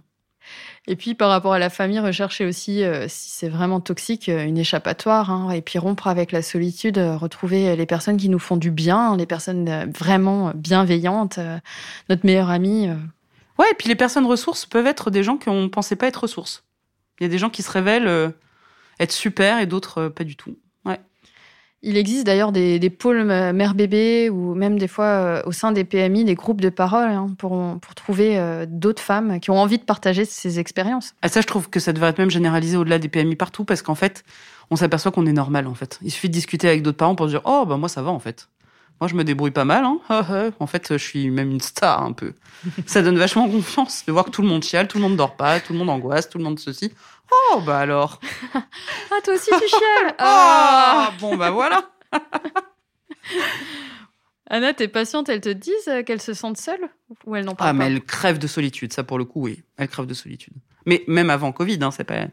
Et 0.85 0.97
puis 0.97 1.15
par 1.15 1.29
rapport 1.29 1.53
à 1.53 1.59
la 1.59 1.69
famille, 1.69 1.99
rechercher 1.99 2.45
aussi, 2.45 2.83
euh, 2.83 3.07
si 3.07 3.29
c'est 3.29 3.47
vraiment 3.47 3.79
toxique, 3.79 4.27
euh, 4.27 4.43
une 4.43 4.57
échappatoire. 4.57 5.31
Hein, 5.31 5.51
et 5.51 5.61
puis 5.61 5.79
rompre 5.79 6.07
avec 6.07 6.31
la 6.33 6.41
solitude, 6.41 6.97
euh, 6.97 7.15
retrouver 7.15 7.75
les 7.75 7.85
personnes 7.85 8.17
qui 8.17 8.27
nous 8.27 8.39
font 8.39 8.57
du 8.57 8.69
bien, 8.69 9.15
les 9.15 9.25
personnes 9.25 9.91
vraiment 9.91 10.51
bienveillantes, 10.55 11.39
notre 12.09 12.25
meilleur 12.25 12.49
ami. 12.49 12.89
Ouais, 13.57 13.67
et 13.71 13.75
puis 13.77 13.87
les 13.87 13.95
personnes 13.95 14.25
ressources 14.25 14.65
peuvent 14.65 14.87
être 14.87 15.09
des 15.09 15.23
gens 15.23 15.37
qu'on 15.37 15.61
ne 15.61 15.67
pensait 15.67 15.95
pas 15.95 16.07
être 16.07 16.23
ressources. 16.23 16.63
Il 17.19 17.23
y 17.23 17.25
a 17.27 17.29
des 17.29 17.37
gens 17.37 17.49
qui 17.49 17.61
se 17.61 17.71
révèlent 17.71 18.33
être 18.99 19.11
super 19.11 19.59
et 19.59 19.65
d'autres 19.65 20.09
pas 20.09 20.23
du 20.23 20.35
tout. 20.35 20.57
Il 21.85 21.97
existe 21.97 22.25
d'ailleurs 22.25 22.53
des, 22.53 22.89
pôles 22.89 23.25
mère-bébé 23.25 24.29
ou 24.29 24.55
même 24.55 24.79
des 24.79 24.87
fois 24.87 25.05
euh, 25.05 25.41
au 25.45 25.51
sein 25.51 25.73
des 25.73 25.83
PMI 25.83 26.23
des 26.23 26.33
groupes 26.33 26.61
de 26.61 26.69
parole 26.69 27.09
hein, 27.09 27.27
pour, 27.37 27.77
pour 27.81 27.93
trouver 27.93 28.39
euh, 28.39 28.65
d'autres 28.65 29.01
femmes 29.01 29.41
qui 29.41 29.51
ont 29.51 29.59
envie 29.59 29.77
de 29.77 29.83
partager 29.83 30.23
ces 30.23 30.59
expériences. 30.59 31.13
Ah, 31.21 31.27
ça, 31.27 31.41
je 31.41 31.47
trouve 31.47 31.69
que 31.69 31.81
ça 31.81 31.91
devrait 31.91 32.11
être 32.11 32.19
même 32.19 32.31
généralisé 32.31 32.77
au-delà 32.77 32.99
des 32.99 33.09
PMI 33.09 33.35
partout 33.35 33.65
parce 33.65 33.81
qu'en 33.81 33.95
fait, 33.95 34.23
on 34.71 34.77
s'aperçoit 34.77 35.11
qu'on 35.11 35.25
est 35.25 35.33
normal 35.33 35.67
en 35.67 35.73
fait. 35.73 35.99
Il 36.01 36.11
suffit 36.11 36.29
de 36.29 36.33
discuter 36.33 36.69
avec 36.69 36.83
d'autres 36.83 36.97
parents 36.97 37.15
pour 37.15 37.27
dire 37.27 37.41
Oh, 37.43 37.65
bah 37.67 37.75
moi 37.75 37.89
ça 37.89 38.01
va 38.01 38.11
en 38.11 38.19
fait. 38.19 38.47
Moi, 39.01 39.07
je 39.09 39.15
me 39.15 39.23
débrouille 39.23 39.51
pas 39.51 39.65
mal. 39.65 39.83
Hein. 39.83 39.99
En 40.59 40.67
fait, 40.67 40.93
je 40.93 41.03
suis 41.03 41.29
même 41.29 41.51
une 41.51 41.61
star 41.61 42.01
un 42.03 42.13
peu. 42.13 42.33
Ça 42.85 43.01
donne 43.01 43.17
vachement 43.17 43.49
confiance 43.49 44.05
de 44.05 44.11
voir 44.11 44.25
que 44.25 44.29
tout 44.29 44.41
le 44.41 44.47
monde 44.47 44.63
chiale, 44.63 44.87
tout 44.87 44.97
le 44.97 45.03
monde 45.03 45.17
dort 45.17 45.35
pas, 45.35 45.59
tout 45.59 45.73
le 45.73 45.79
monde 45.79 45.89
angoisse, 45.89 46.29
tout 46.29 46.37
le 46.37 46.43
monde 46.43 46.59
ceci. 46.59 46.93
Oh, 47.31 47.61
bah 47.65 47.79
alors. 47.79 48.19
ah, 48.53 48.61
toi 49.23 49.33
aussi, 49.33 49.49
tu 49.51 49.67
chiales. 49.67 50.15
Ah, 50.19 51.11
bon, 51.19 51.35
bah 51.35 51.51
voilà. 51.51 51.89
Anna, 54.53 54.71
tes 54.71 54.87
patientes, 54.87 55.29
elles 55.29 55.41
te 55.41 55.49
disent 55.49 55.91
qu'elles 56.05 56.21
se 56.21 56.35
sentent 56.35 56.59
seules 56.59 56.87
ou 57.25 57.35
elles 57.35 57.43
n'ont 57.43 57.55
pas 57.55 57.65
Ah, 57.65 57.73
mais 57.73 57.87
elles 57.87 58.01
crèvent 58.01 58.37
de 58.37 58.45
solitude, 58.45 58.93
ça 58.93 59.03
pour 59.03 59.17
le 59.17 59.25
coup, 59.25 59.41
oui. 59.41 59.63
Elles 59.77 59.87
crèvent 59.87 60.05
de 60.05 60.13
solitude. 60.13 60.53
Mais 60.85 61.03
même 61.07 61.31
avant 61.31 61.51
Covid, 61.51 61.79
hein, 61.81 61.89
c'est 61.89 62.03
pas, 62.03 62.27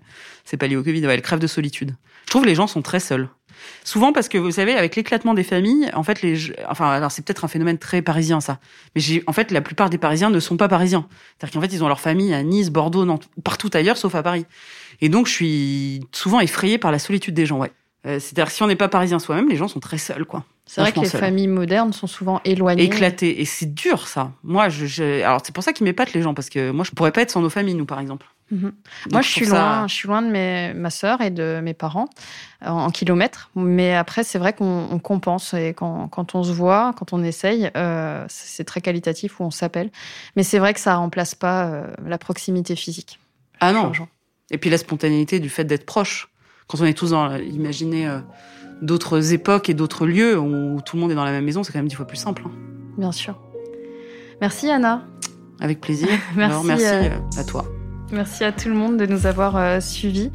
c'est 0.45 0.59
pas 0.59 0.67
lié 0.67 0.77
au 0.77 0.83
Covid, 0.83 1.03
elles 1.03 1.23
crèvent 1.23 1.41
de 1.41 1.47
solitude. 1.47 1.97
Je 2.27 2.31
trouve 2.31 2.43
que 2.43 2.47
les 2.47 2.55
gens 2.55 2.67
sont 2.67 2.83
très 2.83 3.01
seuls. 3.01 3.31
Souvent 3.85 4.13
parce 4.13 4.29
que 4.29 4.37
vous 4.37 4.51
savez, 4.51 4.75
avec 4.75 4.97
l'éclatement 4.97 5.33
des 5.33 5.45
familles, 5.45 5.91
en 5.95 6.03
fait, 6.03 6.21
les, 6.21 6.53
enfin, 6.69 6.91
alors 6.91 7.11
c'est 7.11 7.25
peut-être 7.25 7.47
un 7.47 7.49
phénomène 7.49 7.79
très 7.79 8.03
parisien 8.03 8.43
ça, 8.43 8.59
mais 8.95 9.01
j'ai, 9.01 9.23
en 9.27 9.33
fait, 9.33 9.51
la 9.51 9.63
plupart 9.63 9.89
des 9.89 9.97
Parisiens 9.99 10.29
ne 10.29 10.41
sont 10.41 10.59
pas 10.59 10.69
parisiens. 10.69 11.07
C'est-à-dire 11.39 11.55
qu'en 11.55 11.61
fait, 11.63 11.75
ils 11.75 11.83
ont 11.83 11.89
leur 11.89 12.01
famille 12.01 12.35
à 12.35 12.43
Nice, 12.43 12.69
Bordeaux, 12.69 13.07
Nantes, 13.07 13.31
partout 13.43 13.71
ailleurs, 13.73 13.97
sauf 13.97 14.15
à 14.15 14.23
Paris. 14.23 14.45
Et 15.01 15.09
donc, 15.09 15.27
je 15.27 15.33
suis 15.33 16.01
souvent 16.13 16.41
effrayée 16.41 16.77
par 16.77 16.93
la 16.93 16.99
solitude 16.99 17.33
des 17.33 17.47
gens, 17.47 17.59
ouais. 17.59 17.73
Euh, 18.07 18.19
c'est-à-dire 18.19 18.47
que 18.47 18.53
si 18.53 18.63
on 18.63 18.67
n'est 18.67 18.77
pas 18.77 18.89
parisien 18.89 19.19
soi-même, 19.19 19.49
les 19.49 19.57
gens 19.57 19.69
sont 19.69 19.81
très 19.81 19.99
seuls, 19.99 20.25
quoi. 20.25 20.45
C'est 20.65 20.81
vrai 20.81 20.93
que 20.93 21.01
les 21.01 21.09
familles 21.09 21.49
modernes 21.49 21.93
sont 21.93 22.07
souvent 22.07 22.41
éloignées. 22.45 22.85
Éclatées. 22.85 23.41
Et 23.41 23.45
c'est 23.45 23.75
dur, 23.75 24.07
ça. 24.07 24.33
Moi, 24.45 24.69
je, 24.69 25.23
alors 25.23 25.41
c'est 25.45 25.53
pour 25.53 25.65
ça 25.65 25.73
qu'ils 25.73 25.85
m'épatent, 25.85 26.13
les 26.13 26.23
gens, 26.23 26.33
parce 26.33 26.49
que 26.49 26.71
moi, 26.71 26.85
je 26.85 26.93
pourrais 26.93 27.11
pas 27.11 27.23
être 27.23 27.31
sans 27.31 27.43
nos 27.43 27.51
familles, 27.51 27.75
nous, 27.75 27.87
par 27.87 27.99
exemple. 27.99 28.27
Mhm. 28.51 28.73
Moi, 29.13 29.21
je 29.21 29.29
suis 29.29 29.47
loin, 29.47 29.87
je 29.87 29.95
suis 29.95 30.09
loin 30.09 30.23
de 30.23 30.29
mes, 30.29 30.73
ma 30.75 30.91
sœur 30.91 31.21
et 31.21 31.31
de 31.31 31.61
mes 31.63 31.75
parents 31.75 32.09
en, 32.65 32.91
kilomètres. 32.91 33.51
Mais 33.55 33.95
après, 33.95 34.25
c'est 34.25 34.39
vrai 34.39 34.53
qu'on 34.53 34.99
compense 34.99 35.55
et 35.55 35.75
quand, 35.75 36.09
quand, 36.09 36.35
on 36.35 36.43
se 36.43 36.53
voit, 36.53 36.93
quand 36.97 37.13
on 37.13 37.23
essaye, 37.23 37.71
euh, 37.77 38.25
c'est 38.29 38.65
très 38.65 38.81
qualitatif 38.81 39.41
où 39.41 39.45
on 39.45 39.51
s'appelle. 39.51 39.91
Mais 40.37 40.43
c'est 40.43 40.59
vrai 40.59 40.75
que 40.75 40.81
ça 40.81 40.97
remplace 40.97 41.35
pas 41.35 41.67
euh, 41.67 41.87
la 42.05 42.19
proximité 42.19 42.77
physique. 42.77 43.19
Ah 43.61 43.73
non. 43.73 43.93
Et 44.51 44.59
puis 44.59 44.71
la 44.71 44.79
spontanéité 44.79 45.39
du 45.39 45.49
fait 45.49 45.65
d'être 45.65 45.87
proche. 45.87 46.30
Quand 46.71 46.81
on 46.81 46.85
est 46.85 46.95
tous 46.95 47.11
dans, 47.11 47.37
imaginez 47.37 48.07
euh, 48.07 48.21
d'autres 48.81 49.33
époques 49.33 49.69
et 49.69 49.75
d'autres 49.75 50.07
lieux 50.07 50.39
où 50.39 50.81
tout 50.81 50.97
le 50.97 51.03
monde 51.03 51.11
est 51.11 51.17
dans 51.17 51.25
la 51.25 51.33
même 51.33 51.45
maison, 51.45 51.65
c'est 51.65 51.73
quand 51.73 51.81
même 51.81 51.89
dix 51.89 51.97
fois 51.97 52.07
plus 52.07 52.17
simple. 52.17 52.43
Hein. 52.47 52.53
Bien 52.97 53.13
sûr. 53.13 53.39
Merci 54.41 54.71
Anna. 54.71 55.05
Avec 55.59 55.81
plaisir. 55.81 56.09
merci, 56.37 56.53
Alors, 56.53 56.65
merci 56.65 57.11
à 57.39 57.45
toi. 57.45 57.65
Merci 58.13 58.45
à 58.45 58.53
tout 58.53 58.69
le 58.69 58.75
monde 58.75 58.97
de 58.97 59.07
nous 59.07 59.27
avoir 59.27 59.57
euh, 59.57 59.81
suivis. 59.81 60.31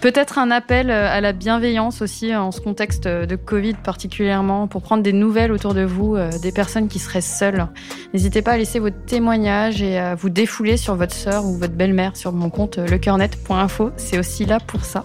Peut-être 0.00 0.38
un 0.38 0.50
appel 0.50 0.90
euh, 0.90 1.08
à 1.08 1.20
la 1.20 1.32
bienveillance 1.32 2.02
aussi 2.02 2.34
en 2.34 2.52
ce 2.52 2.60
contexte 2.60 3.06
de 3.06 3.36
Covid 3.36 3.74
particulièrement 3.74 4.68
pour 4.68 4.82
prendre 4.82 5.02
des 5.02 5.12
nouvelles 5.12 5.52
autour 5.52 5.74
de 5.74 5.82
vous, 5.82 6.16
euh, 6.16 6.30
des 6.42 6.52
personnes 6.52 6.88
qui 6.88 6.98
seraient 6.98 7.20
seules. 7.20 7.66
N'hésitez 8.12 8.42
pas 8.42 8.52
à 8.52 8.58
laisser 8.58 8.78
votre 8.78 9.04
témoignage 9.04 9.82
et 9.82 9.98
à 9.98 10.14
vous 10.14 10.30
défouler 10.30 10.76
sur 10.76 10.94
votre 10.94 11.14
sœur 11.14 11.44
ou 11.44 11.56
votre 11.56 11.74
belle-mère 11.74 12.16
sur 12.16 12.32
mon 12.32 12.50
compte 12.50 12.78
lecoeurnet.info. 12.78 13.90
C'est 13.96 14.18
aussi 14.18 14.46
là 14.46 14.58
pour 14.60 14.84
ça. 14.84 15.04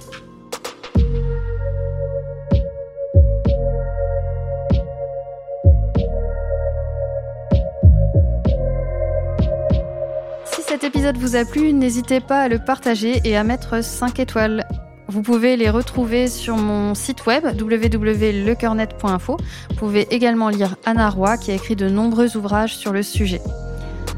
Cet 10.76 10.84
épisode 10.84 11.16
vous 11.16 11.38
a 11.38 11.46
plu, 11.46 11.72
n'hésitez 11.72 12.20
pas 12.20 12.42
à 12.42 12.48
le 12.50 12.60
partager 12.60 13.22
et 13.24 13.38
à 13.38 13.46
mettre 13.46 13.82
5 13.82 14.20
étoiles. 14.20 14.68
Vous 15.08 15.22
pouvez 15.22 15.56
les 15.56 15.70
retrouver 15.70 16.28
sur 16.28 16.58
mon 16.58 16.96
site 16.96 17.26
web 17.26 17.46
www.lecoeurnet.info. 17.46 19.38
Vous 19.70 19.76
pouvez 19.78 20.06
également 20.14 20.50
lire 20.50 20.76
Anna 20.86 21.10
Roy 21.10 21.38
qui 21.38 21.52
a 21.52 21.54
écrit 21.54 21.78
de 21.78 21.88
nombreux 21.88 22.36
ouvrages 22.36 22.76
sur 22.76 22.92
le 22.92 23.04
sujet. 23.04 23.40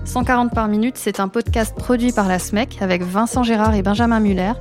140 0.05 0.51
par 0.51 0.67
minute, 0.67 0.97
c'est 0.97 1.19
un 1.19 1.27
podcast 1.27 1.75
produit 1.75 2.11
par 2.11 2.27
la 2.27 2.39
SMEC 2.39 2.81
avec 2.81 3.03
Vincent 3.03 3.43
Gérard 3.43 3.75
et 3.75 3.83
Benjamin 3.83 4.19
Muller. 4.19 4.53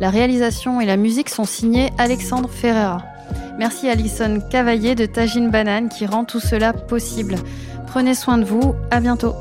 La 0.00 0.10
réalisation 0.10 0.80
et 0.80 0.86
la 0.86 0.96
musique 0.96 1.28
sont 1.28 1.44
signés 1.44 1.92
Alexandre 1.98 2.50
Ferreira. 2.50 3.00
Merci 3.60 3.88
Alison 3.88 4.40
Cavaillé 4.50 4.96
de 4.96 5.06
Tagine 5.06 5.52
Banane 5.52 5.88
qui 5.88 6.04
rend 6.04 6.24
tout 6.24 6.40
cela 6.40 6.72
possible. 6.72 7.36
Prenez 7.86 8.16
soin 8.16 8.38
de 8.38 8.44
vous, 8.44 8.74
à 8.90 8.98
bientôt. 8.98 9.36